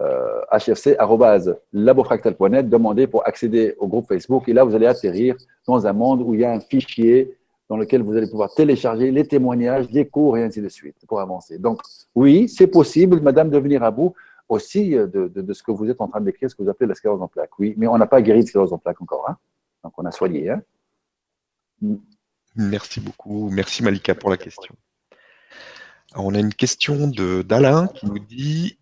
[0.00, 4.46] euh, hfc.labofractal.net, demander pour accéder au groupe Facebook.
[4.48, 5.36] Et là, vous allez atterrir
[5.66, 7.34] dans un monde où il y a un fichier
[7.68, 11.20] dans lequel vous allez pouvoir télécharger les témoignages, les cours et ainsi de suite pour
[11.20, 11.58] avancer.
[11.58, 11.80] Donc,
[12.14, 14.14] oui, c'est possible, madame, de venir à bout
[14.48, 16.94] aussi euh, de, ce que vous êtes en train décrire, ce que vous appelez la
[16.94, 17.58] sclérose en plaques.
[17.58, 19.26] Oui, mais on n'a pas guéri de sclérose en plaques encore.
[19.28, 19.36] Hein.
[19.84, 20.50] Donc, on a soigné.
[20.50, 20.62] Hein.
[21.82, 21.96] Mm.
[22.56, 23.50] Merci beaucoup.
[23.50, 24.74] Merci Malika pour la question.
[26.16, 28.78] on a une question d'Alain qui nous dit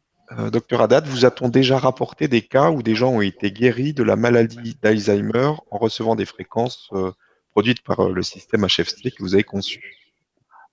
[0.52, 4.02] Docteur Haddad, vous a-t-on déjà rapporté des cas où des gens ont été guéris de
[4.02, 7.12] la maladie d'Alzheimer en recevant des fréquences euh,
[7.52, 10.06] produites par le système HFC que vous avez conçu?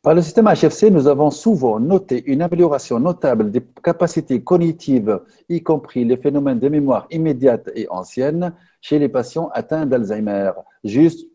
[0.04, 5.64] Par le système HFC, nous avons souvent noté une amélioration notable des capacités cognitives, y
[5.64, 10.52] compris les phénomènes de mémoire immédiate et ancienne, chez les patients atteints d'Alzheimer.
[10.84, 11.30] Juste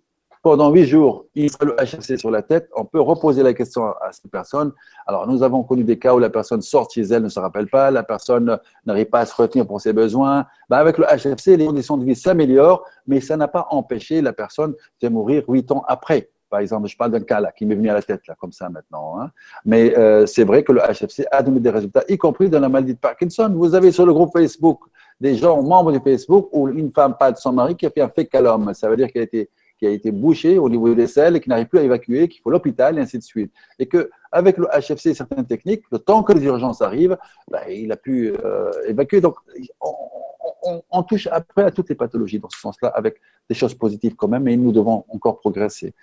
[0.49, 3.85] pendant huit jours, il faut le HFC sur la tête, on peut reposer la question
[3.85, 4.73] à ces personnes.
[5.07, 7.67] Alors, nous avons connu des cas où la personne sort chez elle, ne se rappelle
[7.67, 10.47] pas, la personne n'arrive pas à se retenir pour ses besoins.
[10.71, 14.33] Ben, avec le HFC, les conditions de vie s'améliorent, mais ça n'a pas empêché la
[14.33, 16.31] personne de mourir huit ans après.
[16.49, 18.53] Par exemple, je parle d'un cas là qui m'est venu à la tête là, comme
[18.53, 19.21] ça maintenant.
[19.21, 19.31] Hein.
[19.67, 22.71] Mais euh, c'est vrai que le HFC a donné des résultats, y compris dans la
[22.71, 23.53] maladie de Parkinson.
[23.55, 24.81] Vous avez sur le groupe Facebook
[25.21, 28.01] des gens membres du Facebook où une femme parle de son mari qui a fait
[28.01, 28.73] un fécalome.
[28.73, 31.41] Ça veut dire qu'elle a été qui a été bouché au niveau des selles et
[31.41, 33.53] qui n'arrive plus à évacuer, qu'il faut l'hôpital et ainsi de suite.
[33.79, 37.17] Et que avec le HFC et certaines techniques, le temps que les urgences arrivent,
[37.51, 39.21] ben, il a pu euh, évacuer.
[39.21, 39.37] Donc,
[39.81, 44.17] on, on, touche après à toutes les pathologies dans ce sens-là, avec des choses positives
[44.17, 45.95] quand même, et nous devons encore progresser.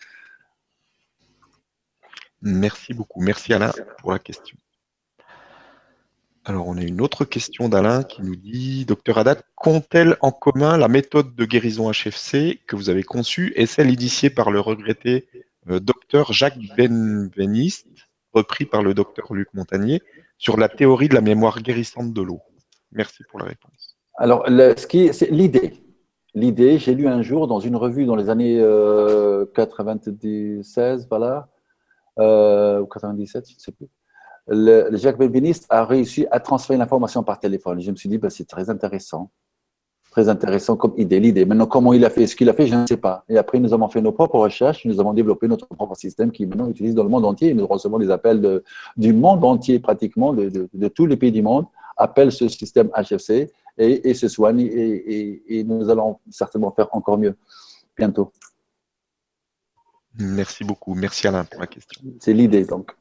[2.41, 3.21] Merci beaucoup.
[3.21, 4.57] Merci Alain pour la question.
[6.47, 10.77] Alors, on a une autre question d'Alain qui nous dit Docteur Haddad, qu'ont-elles en commun
[10.77, 15.27] la méthode de guérison HFC que vous avez conçue et celle initiée par le regretté
[15.71, 17.87] euh, docteur Jacques Benveniste,
[18.31, 20.03] repris par le docteur Luc Montagnier,
[20.37, 22.41] sur la théorie de la mémoire guérissante de l'eau?
[22.91, 23.97] Merci pour la réponse.
[24.13, 25.73] Alors, ce qui, c'est l'idée.
[26.35, 28.57] L'idée, j'ai lu un jour dans une revue dans les années
[29.55, 31.49] 96, euh, voilà,
[32.19, 33.87] euh, ou 97, je ne sais plus.
[34.47, 37.81] Le, Jacques Benveniste a réussi à transférer l'information par téléphone.
[37.81, 39.31] Je me suis dit, bah, c'est très intéressant.
[40.11, 41.45] Très intéressant comme idée, l'idée.
[41.45, 42.25] Maintenant, comment il a fait?
[42.25, 43.25] Ce qu'il a fait, je ne sais pas.
[43.27, 46.45] Et après, nous avons fait nos propres recherches, nous avons développé notre propre système qui
[46.45, 47.53] maintenant utilise dans le monde entier.
[47.53, 48.63] Nous recevons des appels de,
[48.95, 51.65] du monde entier, pratiquement, de, de, de, tous les pays du monde,
[51.97, 54.61] appellent ce système HFC et, et se soignent.
[54.61, 57.35] Et, et, et nous allons certainement faire encore mieux
[57.97, 58.31] bientôt.
[60.17, 60.93] Merci beaucoup.
[60.93, 62.01] Merci Alain pour la question.
[62.19, 62.95] C'est l'idée donc.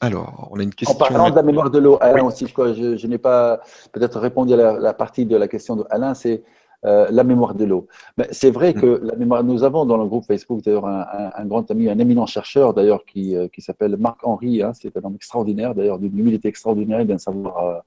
[0.00, 0.96] Alors, on a une question.
[0.96, 3.60] En parlant de la mémoire de l'eau, Alain aussi, je, je n'ai pas
[3.92, 6.42] peut-être répondu à la, partie de la question de Alain, c'est
[6.86, 7.86] euh, la mémoire de l'eau.
[8.16, 9.04] Mais c'est vrai que mm.
[9.04, 12.72] la mémoire, nous avons dans le groupe Facebook d'ailleurs un, grand ami, un éminent chercheur
[12.72, 14.62] d'ailleurs qui, euh, qui s'appelle Marc Henry.
[14.62, 17.82] Hein, c'est un homme extraordinaire d'ailleurs, d'une humilité extraordinaire et d'un savoir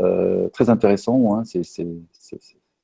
[0.00, 1.36] euh, très intéressant.
[1.36, 1.62] Hein, c'est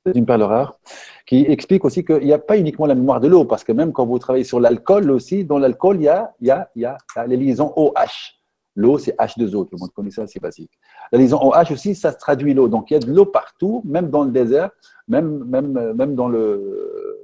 [0.05, 0.79] c'est une perle rare,
[1.27, 3.93] qui explique aussi qu'il n'y a pas uniquement la mémoire de l'eau, parce que même
[3.93, 6.83] quand vous travaillez sur l'alcool aussi, dans l'alcool, il y a, il y, a, il
[6.83, 8.40] y a les liaisons OH.
[8.77, 10.71] L'eau, c'est H2O, tout le monde connaît ça, c'est basique.
[11.13, 12.69] La liaison OH aussi, ça se traduit l'eau.
[12.69, 14.71] Donc il y a de l'eau partout, même dans le désert,
[15.09, 17.19] même, même, même dans le,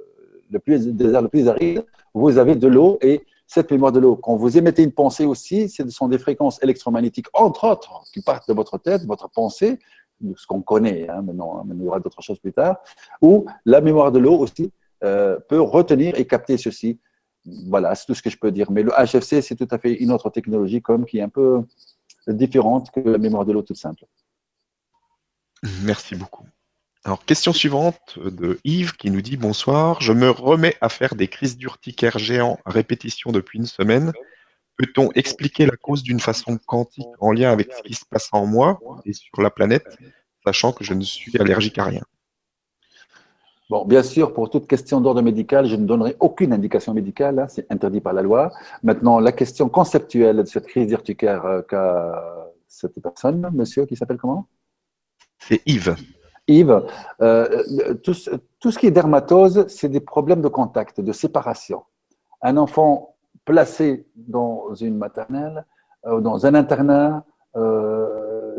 [0.51, 4.17] le, plus, désert le plus aride, vous avez de l'eau et cette mémoire de l'eau,
[4.17, 8.47] quand vous émettez une pensée aussi, ce sont des fréquences électromagnétiques, entre autres, qui partent
[8.49, 9.79] de votre tête, votre pensée,
[10.35, 12.77] ce qu'on connaît, hein, maintenant, il y aura d'autres choses plus tard,
[13.21, 14.71] où la mémoire de l'eau aussi
[15.03, 16.99] euh, peut retenir et capter ceci.
[17.67, 18.71] Voilà, c'est tout ce que je peux dire.
[18.71, 21.63] Mais le HFC, c'est tout à fait une autre technologie comme qui est un peu,
[22.27, 24.05] différente que la mémoire de l'eau toute simple.
[25.83, 26.45] Merci beaucoup.
[27.05, 31.29] Alors, question suivante de Yves qui nous dit Bonsoir, je me remets à faire des
[31.29, 34.11] crises d'urticaire géants à répétition depuis une semaine.
[34.75, 38.45] Peut-on expliquer la cause d'une façon quantique en lien avec ce qui se passe en
[38.45, 39.87] moi et sur la planète,
[40.45, 42.03] sachant que je ne suis allergique à rien?
[43.69, 47.47] Bon, bien sûr, pour toute question d'ordre médical, je ne donnerai aucune indication médicale, hein,
[47.49, 48.49] c'est interdit par la loi.
[48.81, 54.17] Maintenant, la question conceptuelle de cette crise d'urticaire euh, qu'a cette personne, monsieur, qui s'appelle
[54.17, 54.47] comment?
[55.39, 55.95] C'est Yves.
[56.47, 56.81] Yves,
[57.21, 58.13] euh, tout,
[58.59, 61.83] tout, ce qui est dermatose, c'est des problèmes de contact, de séparation.
[62.41, 65.65] Un enfant placé dans une maternelle,
[66.05, 67.25] euh, dans un internat,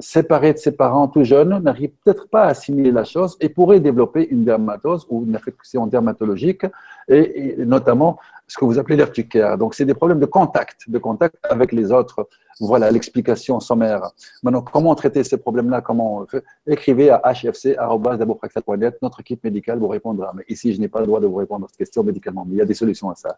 [0.00, 3.80] séparé de ses parents tout jeune, n'arrive peut-être pas à assimiler la chose et pourrait
[3.80, 6.66] développer une dermatose ou une affection dermatologique,
[7.08, 9.58] et, notamment ce que vous appelez l'urticaire.
[9.58, 12.28] Donc, c'est des problèmes de contact, de contact avec les autres.
[12.60, 14.10] Voilà l'explication sommaire.
[14.42, 15.82] Maintenant, comment traiter ces problèmes-là?
[15.82, 16.26] Comment
[16.66, 18.96] Écrivez à hfc.net.
[19.02, 20.32] Notre équipe médicale vous répondra.
[20.34, 22.44] Mais ici, je n'ai pas le droit de vous répondre à cette question médicalement.
[22.48, 23.36] Mais il y a des solutions à ça.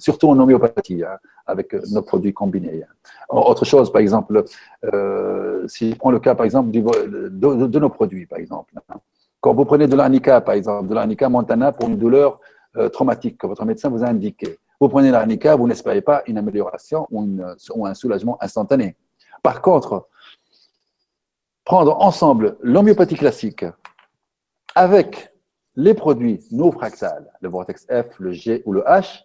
[0.00, 2.82] Surtout en homéopathie, hein, avec nos produits combinés.
[2.82, 2.92] Hein.
[3.30, 4.44] Autre chose, par exemple,
[4.92, 8.74] euh, si je prends le cas, par exemple, de, nos produits, par exemple.
[8.90, 8.96] Hein.
[9.40, 12.40] Quand vous prenez de l'arnica, par exemple, de l'arnica montana pour une douleur
[12.76, 16.38] euh, traumatique que votre médecin vous a indiqué, vous prenez l'arnica, vous n'espérez pas une
[16.38, 18.96] amélioration ou, un soulagement instantané.
[19.42, 20.08] Par contre,
[21.64, 23.64] prendre ensemble l'homéopathie classique
[24.74, 25.32] avec
[25.76, 29.22] les produits non fractales, le vortex F, le G ou le H,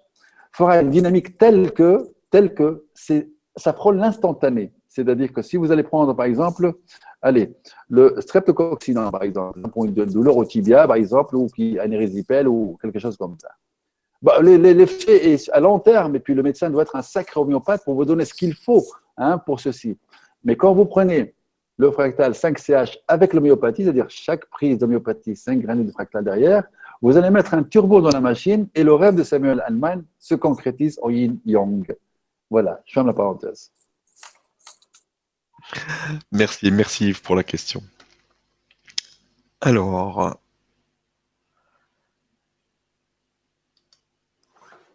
[0.52, 2.86] fera une dynamique telle que, telle que
[3.56, 4.74] ça frôle l'instantané.
[4.88, 6.74] C'est-à-dire que si vous allez prendre, par exemple,
[7.22, 7.54] allez,
[7.90, 12.78] le streptococcine, par exemple, pour une douleur au tibia, par exemple, ou qui anérésipelle ou
[12.82, 13.50] quelque chose comme ça.
[14.22, 17.84] Bah, L'effet est à long terme, et puis le médecin doit être un sacré homéopathe
[17.84, 18.84] pour vous donner ce qu'il faut
[19.18, 19.98] hein, pour ceci.
[20.44, 21.36] Mais quand vous prenez
[21.78, 26.64] le fractal 5CH avec l'homéopathie, c'est-à-dire chaque prise d'homéopathie, 5 granules de fractal derrière,
[27.02, 30.34] vous allez mettre un turbo dans la machine et le rêve de Samuel Hahnemann se
[30.34, 31.96] concrétise au yin-yang.
[32.50, 33.72] Voilà, je ferme la parenthèse.
[36.32, 37.84] Merci, merci Yves pour la question.
[39.60, 40.40] Alors,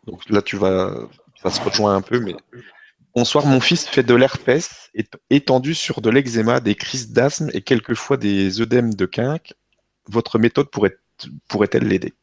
[0.05, 1.09] donc là tu vas,
[1.43, 2.35] ça se rejoint un peu, mais
[3.15, 4.90] bonsoir, mon fils fait de l'herpès
[5.31, 9.55] étendu sur de l'eczéma, des crises d'asthme et quelquefois des œdèmes de quinque.
[10.07, 10.97] Votre méthode pourrait
[11.49, 12.15] pourrait-elle l'aider?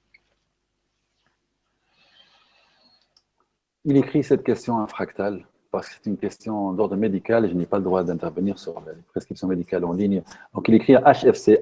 [3.85, 7.65] Il écrit cette question à Fractal parce que c'est une question d'ordre médical je n'ai
[7.65, 10.23] pas le droit d'intervenir sur les prescriptions médicales en ligne.
[10.53, 11.59] Donc il écrit à hfc,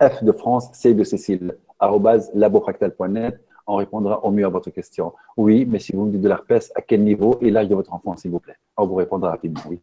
[0.00, 1.56] hf de France, c de Cécile,
[2.34, 3.40] labofractal.net.
[3.66, 5.14] On répondra au mieux à votre question.
[5.36, 7.94] Oui, mais si vous me dites de l'herpès, à quel niveau et l'âge de votre
[7.94, 8.56] enfant, s'il vous plaît?
[8.76, 9.80] On vous répondra rapidement, oui.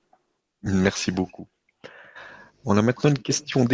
[0.61, 1.47] Merci beaucoup.
[2.63, 3.65] On a maintenant une question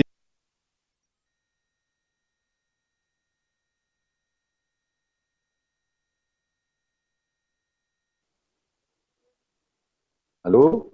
[10.48, 10.90] Allô?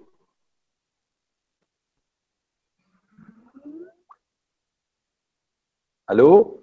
[6.08, 6.60] Allô?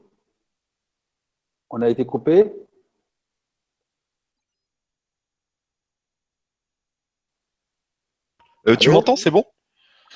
[1.70, 2.52] On a été coupé?
[8.68, 9.46] Euh, Tu m'entends, c'est bon?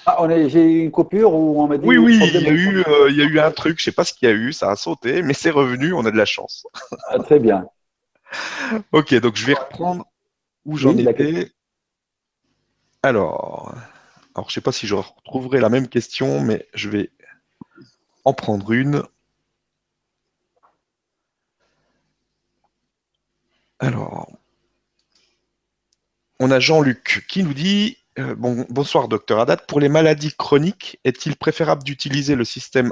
[0.05, 0.17] Ah,
[0.49, 1.87] J'ai eu une coupure où on m'a dit.
[1.87, 3.85] Oui, oui, il y, a eu, euh, il y a eu un truc, je ne
[3.85, 6.11] sais pas ce qu'il y a eu, ça a sauté, mais c'est revenu, on a
[6.11, 6.67] de la chance.
[7.07, 7.69] Ah, très bien.
[8.91, 10.05] ok, donc je vais reprendre
[10.65, 11.53] où j'en étais.
[13.05, 13.71] Alors,
[14.33, 17.11] alors, je ne sais pas si je retrouverai la même question, mais je vais
[18.23, 19.03] en prendre une.
[23.77, 24.27] Alors,
[26.39, 29.67] on a Jean-Luc qui nous dit euh, bon, Bonsoir, docteur Haddad.
[29.67, 32.91] Pour les maladies chroniques, est-il préférable d'utiliser le système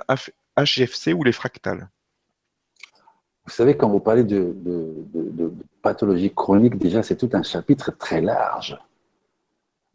[0.59, 1.89] HFC ou les fractales?
[3.45, 4.55] Vous savez, quand vous parlez de
[5.81, 8.77] pathologie chronique, déjà, c'est tout un chapitre très large.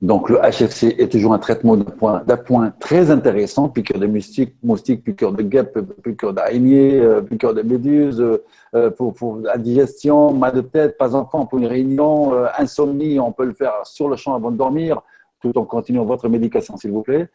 [0.01, 5.33] Donc, le HFC est toujours un traitement d'appoint très intéressant, piqûre de moustiques, moustique, piqûre
[5.33, 10.99] de guêpe, piqûre d'araignée, euh, piqûre de méduse, euh, pour, pour, digestion, mal de tête,
[10.99, 14.53] pas enfant pour une réunion, euh, insomnie, on peut le faire sur le champ avant
[14.53, 15.03] de dormir,
[15.41, 17.29] tout en continuant votre médication, s'il vous plaît.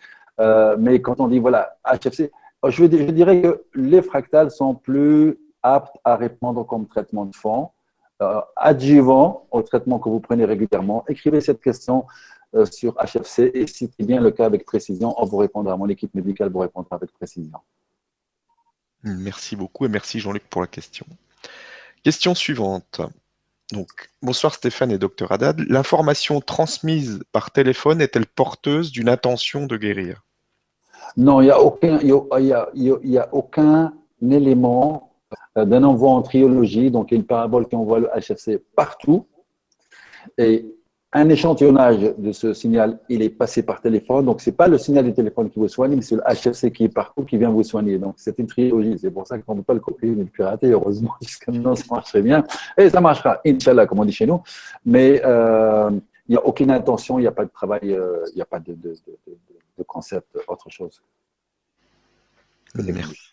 [0.79, 2.31] mais quand on dit, voilà, HFC,
[2.65, 7.69] je, je dirais que les fractales sont plus aptes à répondre comme traitement de fond,
[8.55, 11.03] adjuvant au traitement que vous prenez régulièrement.
[11.09, 12.07] Écrivez cette question euh,
[12.71, 15.75] sur HFC et si c'est bien le cas avec précision, on vous répondra.
[15.77, 17.59] Mon équipe médicale vous répondra avec précision.
[19.03, 21.05] Merci beaucoup et merci Jean-Luc pour la question.
[22.03, 23.01] Question suivante
[23.71, 25.59] Donc, bonsoir Stéphane et Dr Haddad.
[25.69, 30.23] L'information transmise par téléphone est-elle porteuse d'une intention de guérir?
[31.17, 35.13] Non, il n'y a, aucun, y a, aucun élément
[35.57, 39.27] euh, d'un envoi en triologie, donc une parabole qui envoie le HFC partout.
[40.37, 40.65] Et
[41.13, 44.25] un échantillonnage de ce signal, il est passé par téléphone.
[44.25, 46.71] Donc, ce n'est pas le signal du téléphone qui vous soigne, mais c'est le HFC
[46.71, 47.99] qui est partout qui vient vous soigner.
[47.99, 48.97] Donc, c'est une trilogie.
[48.99, 50.71] C'est pour ça qu'on ne peut pas le copier ni le pirater.
[50.71, 52.43] Heureusement, jusqu'à maintenant, ça marche très bien.
[52.77, 54.41] Et ça marchera, Inch'Allah, comme on dit chez nous.
[54.85, 55.91] Mais euh,
[56.27, 58.45] il n'y a aucune intention, il n'y a pas de travail, euh, il n'y a
[58.45, 61.01] pas de, de, concept, autre chose.
[62.75, 63.32] Merci.